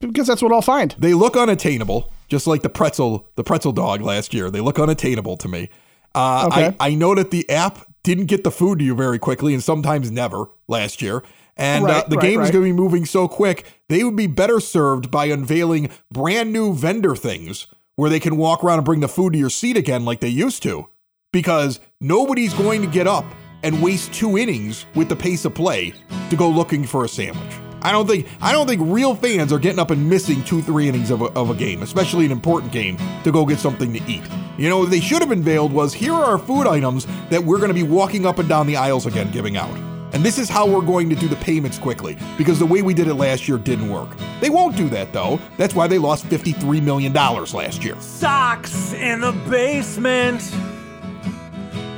because 0.01 0.27
that's 0.27 0.41
what 0.41 0.53
I'll 0.53 0.63
find. 0.63 0.95
They 0.99 1.15
look 1.15 1.37
unattainable, 1.37 2.13
just 2.29 2.47
like 2.47 2.63
the 2.63 2.71
pretzel 2.71 3.29
the 3.35 3.45
pretzel 3.45 3.73
dog 3.73 4.01
last 4.01 4.33
year. 4.33 4.51
They 4.51 4.61
look 4.61 4.79
unattainable 4.79 5.37
to 5.39 5.49
me. 5.49 5.69
Uh, 6.15 6.49
okay. 6.51 6.77
I, 6.79 6.91
I 6.91 6.95
know 6.95 7.15
that 7.15 7.31
the 7.31 7.49
app 7.51 7.87
didn't 8.03 8.27
get 8.27 8.45
the 8.45 8.51
food 8.51 8.79
to 8.79 8.85
you 8.85 8.95
very 8.95 9.19
quickly 9.19 9.55
and 9.55 9.63
sometimes 9.63 10.11
never 10.11 10.47
last 10.69 11.03
year. 11.03 11.23
And 11.57 11.85
uh, 11.85 11.89
right, 11.89 12.05
uh, 12.05 12.09
the 12.09 12.17
right, 12.17 12.23
game 12.23 12.39
right. 12.41 12.45
is 12.45 12.51
going 12.51 12.65
to 12.65 12.69
be 12.69 12.73
moving 12.73 13.05
so 13.07 13.29
quick, 13.29 13.65
they 13.89 14.05
would 14.05 14.17
be 14.17 14.27
better 14.27 14.61
served 14.61 15.11
by 15.11 15.27
unveiling 15.27 15.91
brand 16.11 16.53
new 16.53 16.75
vendor 16.75 17.17
things 17.17 17.67
where 17.97 18.11
they 18.11 18.21
can 18.21 18.37
walk 18.37 18.63
around 18.65 18.79
and 18.79 18.85
bring 18.85 19.01
the 19.01 19.09
food 19.09 19.33
to 19.33 19.39
your 19.39 19.51
seat 19.51 19.77
again 19.77 20.05
like 20.05 20.21
they 20.21 20.29
used 20.29 20.63
to. 20.65 20.89
Because 21.33 21.81
nobody's 22.01 22.55
going 22.55 22.81
to 22.83 22.89
get 22.89 23.07
up 23.07 23.25
and 23.63 23.83
waste 23.83 24.13
two 24.13 24.37
innings 24.37 24.87
with 24.95 25.09
the 25.09 25.17
pace 25.17 25.45
of 25.45 25.55
play 25.55 25.93
to 26.31 26.37
go 26.37 26.49
looking 26.49 26.85
for 26.85 27.05
a 27.05 27.09
sandwich. 27.09 27.64
I 27.85 27.93
don't 27.93 28.07
think 28.07 28.27
I 28.41 28.51
don't 28.51 28.67
think 28.67 28.81
real 28.83 29.15
fans 29.15 29.53
are 29.53 29.59
getting 29.59 29.79
up 29.79 29.91
and 29.91 30.09
missing 30.09 30.43
two, 30.43 30.63
three 30.63 30.89
innings 30.89 31.11
of 31.11 31.21
a, 31.21 31.27
of 31.27 31.51
a 31.51 31.55
game, 31.55 31.83
especially 31.83 32.25
an 32.25 32.33
important 32.33 32.73
game, 32.73 32.97
to 33.25 33.31
go 33.31 33.45
get 33.45 33.59
something 33.59 33.93
to 33.93 34.03
eat. 34.11 34.23
You 34.57 34.71
know, 34.71 34.87
they 34.87 35.01
should 35.01 35.21
have 35.21 35.31
unveiled 35.31 35.71
was 35.71 35.93
here 35.93 36.15
are 36.15 36.25
our 36.25 36.39
food 36.39 36.67
items 36.67 37.07
that 37.29 37.45
we're 37.45 37.59
going 37.59 37.69
to 37.69 37.75
be 37.75 37.83
walking 37.83 38.25
up 38.25 38.39
and 38.39 38.49
down 38.49 38.67
the 38.67 38.77
aisles 38.77 39.05
again 39.05 39.31
giving 39.31 39.59
out. 39.59 39.77
And 40.15 40.25
this 40.25 40.39
is 40.39 40.49
how 40.49 40.67
we're 40.67 40.81
going 40.81 41.11
to 41.11 41.17
do 41.17 41.29
the 41.29 41.37
payments 41.37 41.77
quickly, 41.77 42.17
because 42.39 42.59
the 42.59 42.65
way 42.65 42.81
we 42.81 42.95
did 42.95 43.09
it 43.09 43.15
last 43.15 43.49
year 43.49 43.59
didn't 43.59 43.91
work. 43.91 44.09
They 44.41 44.49
won't 44.49 44.77
do 44.77 44.89
that 44.89 45.13
though. 45.13 45.39
That's 45.59 45.75
why 45.75 45.87
they 45.87 45.99
lost 45.99 46.25
$53 46.27 46.83
million 46.83 47.13
last 47.13 47.85
year. 47.85 48.01
Sox 48.01 48.95
in 48.95 49.21
the 49.21 49.33
Basement. 49.51 50.41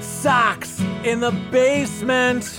Sox 0.01 0.81
in 1.05 1.21
the 1.21 1.31
Basement. 1.53 2.59